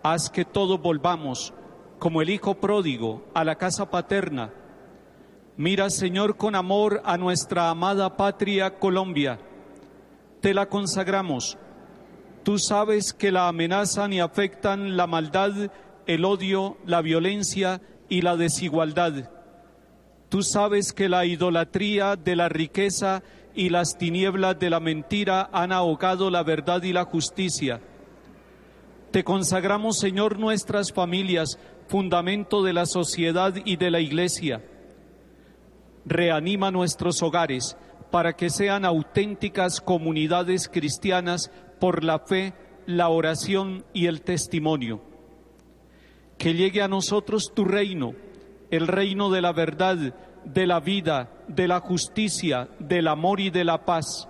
Haz 0.04 0.30
que 0.30 0.46
todos 0.46 0.82
volvamos, 0.82 1.54
como 2.00 2.22
el 2.22 2.30
Hijo 2.30 2.56
pródigo, 2.56 3.26
a 3.34 3.44
la 3.44 3.56
casa 3.56 3.90
paterna. 3.90 4.54
Mira, 5.58 5.90
Señor, 5.90 6.38
con 6.38 6.56
amor 6.56 7.02
a 7.04 7.18
nuestra 7.18 7.70
amada 7.70 8.16
patria 8.16 8.78
Colombia. 8.78 9.40
Te 10.40 10.54
la 10.54 10.68
consagramos. 10.68 11.58
Tú 12.44 12.60
sabes 12.60 13.12
que 13.12 13.32
la 13.32 13.48
amenazan 13.48 14.14
y 14.14 14.20
afectan 14.20 14.96
la 14.96 15.08
maldad, 15.08 15.72
el 16.06 16.26
odio, 16.26 16.78
la 16.86 17.02
violencia 17.02 17.82
y 18.08 18.22
la 18.22 18.38
desigualdad. 18.38 19.32
Tú 20.30 20.44
sabes 20.44 20.94
que 20.94 21.10
la 21.10 21.26
idolatría 21.26 22.16
de 22.16 22.36
la 22.36 22.50
riqueza 22.50 23.24
y 23.56 23.70
las 23.70 23.98
tinieblas 23.98 24.60
de 24.60 24.70
la 24.70 24.80
mentira 24.80 25.50
han 25.52 25.72
ahogado 25.72 26.30
la 26.30 26.44
verdad 26.44 26.84
y 26.84 26.94
la 26.94 27.06
justicia. 27.06 27.82
Te 29.12 29.24
consagramos, 29.24 30.00
Señor, 30.00 30.38
nuestras 30.38 30.92
familias, 30.92 31.58
fundamento 31.88 32.62
de 32.62 32.74
la 32.74 32.86
sociedad 32.86 33.54
y 33.64 33.78
de 33.78 33.90
la 33.90 34.02
Iglesia. 34.02 34.64
Reanima 36.06 36.72
nuestros 36.72 37.24
hogares 37.24 37.78
para 38.12 38.34
que 38.34 38.50
sean 38.50 38.86
auténticas 38.86 39.82
comunidades 39.82 40.68
cristianas 40.68 41.52
por 41.80 42.04
la 42.04 42.20
fe, 42.20 42.54
la 42.86 43.10
oración 43.10 43.86
y 43.94 44.08
el 44.08 44.22
testimonio. 44.22 45.02
Que 46.38 46.54
llegue 46.54 46.82
a 46.82 46.88
nosotros 46.88 47.54
tu 47.54 47.66
reino, 47.66 48.14
el 48.72 48.88
reino 48.88 49.30
de 49.30 49.42
la 49.42 49.54
verdad, 49.54 50.14
de 50.44 50.68
la 50.68 50.80
vida, 50.80 51.30
de 51.48 51.68
la 51.68 51.80
justicia, 51.80 52.70
del 52.80 53.08
amor 53.08 53.40
y 53.40 53.50
de 53.50 53.64
la 53.64 53.86
paz. 53.86 54.28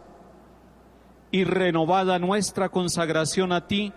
Y 1.32 1.44
renovada 1.44 2.20
nuestra 2.20 2.70
consagración 2.70 3.52
a 3.52 3.68
ti, 3.68 3.92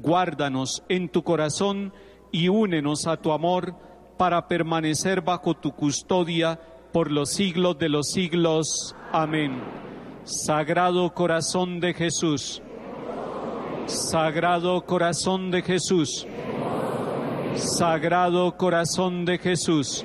guárdanos 0.00 0.82
en 0.88 1.08
tu 1.08 1.22
corazón 1.22 1.92
y 2.32 2.48
únenos 2.48 3.06
a 3.06 3.16
tu 3.16 3.32
amor 3.32 3.74
para 4.16 4.48
permanecer 4.48 5.22
bajo 5.22 5.54
tu 5.54 5.72
custodia 5.72 6.60
por 6.92 7.10
los 7.10 7.30
siglos 7.30 7.78
de 7.78 7.88
los 7.88 8.10
siglos. 8.10 8.94
Amén. 9.12 9.62
Sagrado 10.24 11.14
corazón 11.14 11.80
de 11.80 11.94
Jesús. 11.94 12.62
Sagrado 13.86 14.84
corazón 14.84 15.50
de 15.50 15.62
Jesús. 15.62 16.26
Sagrado 17.54 18.56
corazón 18.56 19.24
de 19.24 19.38
Jesús. 19.38 20.04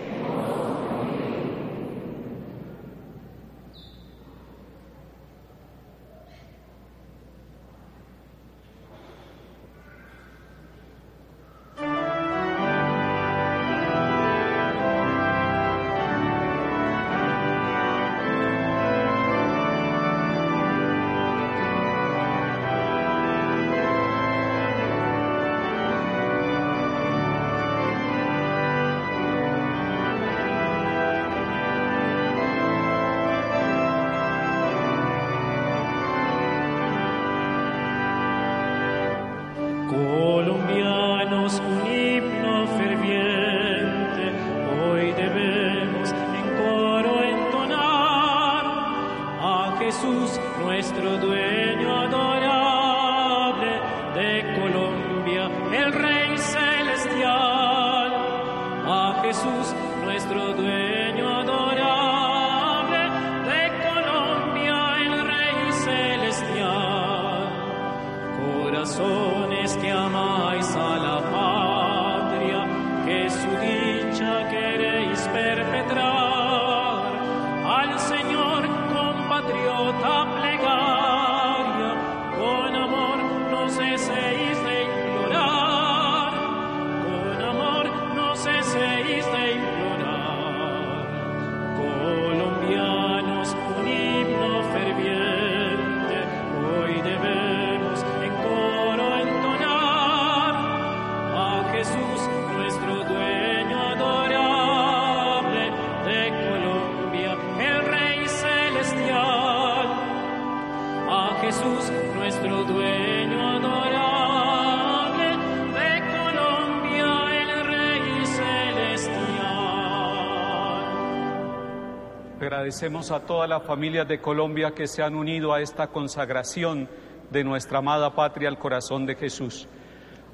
Agradecemos 122.64 123.12
a 123.12 123.20
todas 123.20 123.50
las 123.50 123.62
familias 123.64 124.08
de 124.08 124.22
Colombia 124.22 124.72
que 124.72 124.88
se 124.88 125.04
han 125.04 125.16
unido 125.16 125.54
a 125.54 125.60
esta 125.60 125.88
consagración 125.88 126.88
de 127.30 127.44
nuestra 127.44 127.80
amada 127.80 128.16
patria 128.16 128.48
al 128.48 128.58
corazón 128.58 129.06
de 129.06 129.16
Jesús. 129.16 129.68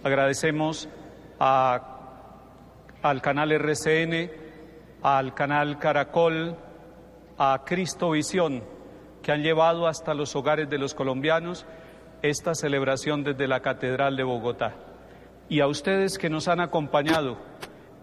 Agradecemos 0.03 0.87
al 1.39 1.81
canal 3.23 3.51
RCN, 3.51 4.29
al 5.01 5.33
canal 5.33 5.79
Caracol, 5.79 6.55
a 7.39 7.63
Cristo 7.65 8.11
Visión, 8.11 8.63
que 9.23 9.31
han 9.31 9.41
llevado 9.41 9.87
hasta 9.87 10.13
los 10.13 10.35
hogares 10.35 10.69
de 10.69 10.77
los 10.77 10.93
colombianos 10.93 11.65
esta 12.21 12.53
celebración 12.53 13.23
desde 13.23 13.47
la 13.47 13.61
Catedral 13.61 14.15
de 14.15 14.23
Bogotá. 14.23 14.75
Y 15.49 15.61
a 15.61 15.67
ustedes 15.67 16.19
que 16.19 16.29
nos 16.29 16.47
han 16.47 16.59
acompañado, 16.59 17.39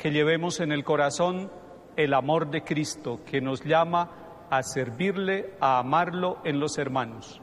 que 0.00 0.10
llevemos 0.10 0.58
en 0.58 0.72
el 0.72 0.82
corazón 0.82 1.48
el 1.96 2.14
amor 2.14 2.50
de 2.50 2.62
Cristo, 2.62 3.20
que 3.24 3.40
nos 3.40 3.64
llama 3.64 4.10
a 4.50 4.62
servirle, 4.62 5.54
a 5.60 5.78
amarlo 5.78 6.38
en 6.44 6.60
los 6.60 6.78
hermanos. 6.78 7.40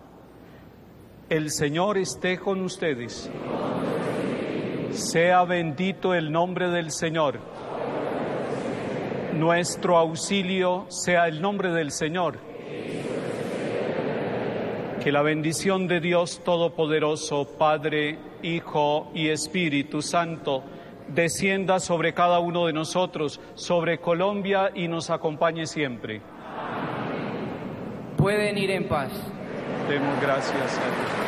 El 1.29 1.49
Señor 1.51 1.97
esté 1.97 2.37
con 2.37 2.61
ustedes. 2.61 3.29
Sea 4.91 5.43
bendito 5.45 6.13
el 6.13 6.31
nombre 6.31 6.69
del 6.69 6.91
Señor. 6.91 7.39
Nuestro 9.33 9.97
auxilio 9.97 10.85
sea 10.89 11.27
el 11.27 11.41
nombre 11.41 11.71
del 11.71 11.91
Señor. 11.91 12.37
Que 15.03 15.11
la 15.11 15.23
bendición 15.23 15.87
de 15.87 15.99
Dios 15.99 16.41
Todopoderoso, 16.45 17.57
Padre, 17.57 18.17
Hijo 18.43 19.11
y 19.15 19.29
Espíritu 19.29 20.01
Santo, 20.01 20.63
descienda 21.13 21.79
sobre 21.79 22.13
cada 22.13 22.39
uno 22.39 22.65
de 22.65 22.73
nosotros, 22.73 23.39
sobre 23.55 23.99
Colombia 23.99 24.71
y 24.73 24.87
nos 24.87 25.09
acompañe 25.09 25.65
siempre. 25.67 26.21
Pueden 28.17 28.57
ir 28.57 28.71
en 28.71 28.87
paz. 28.87 29.11
Demos 29.89 30.21
gracias 30.21 30.77
a 30.77 30.85
Dios. 30.85 31.22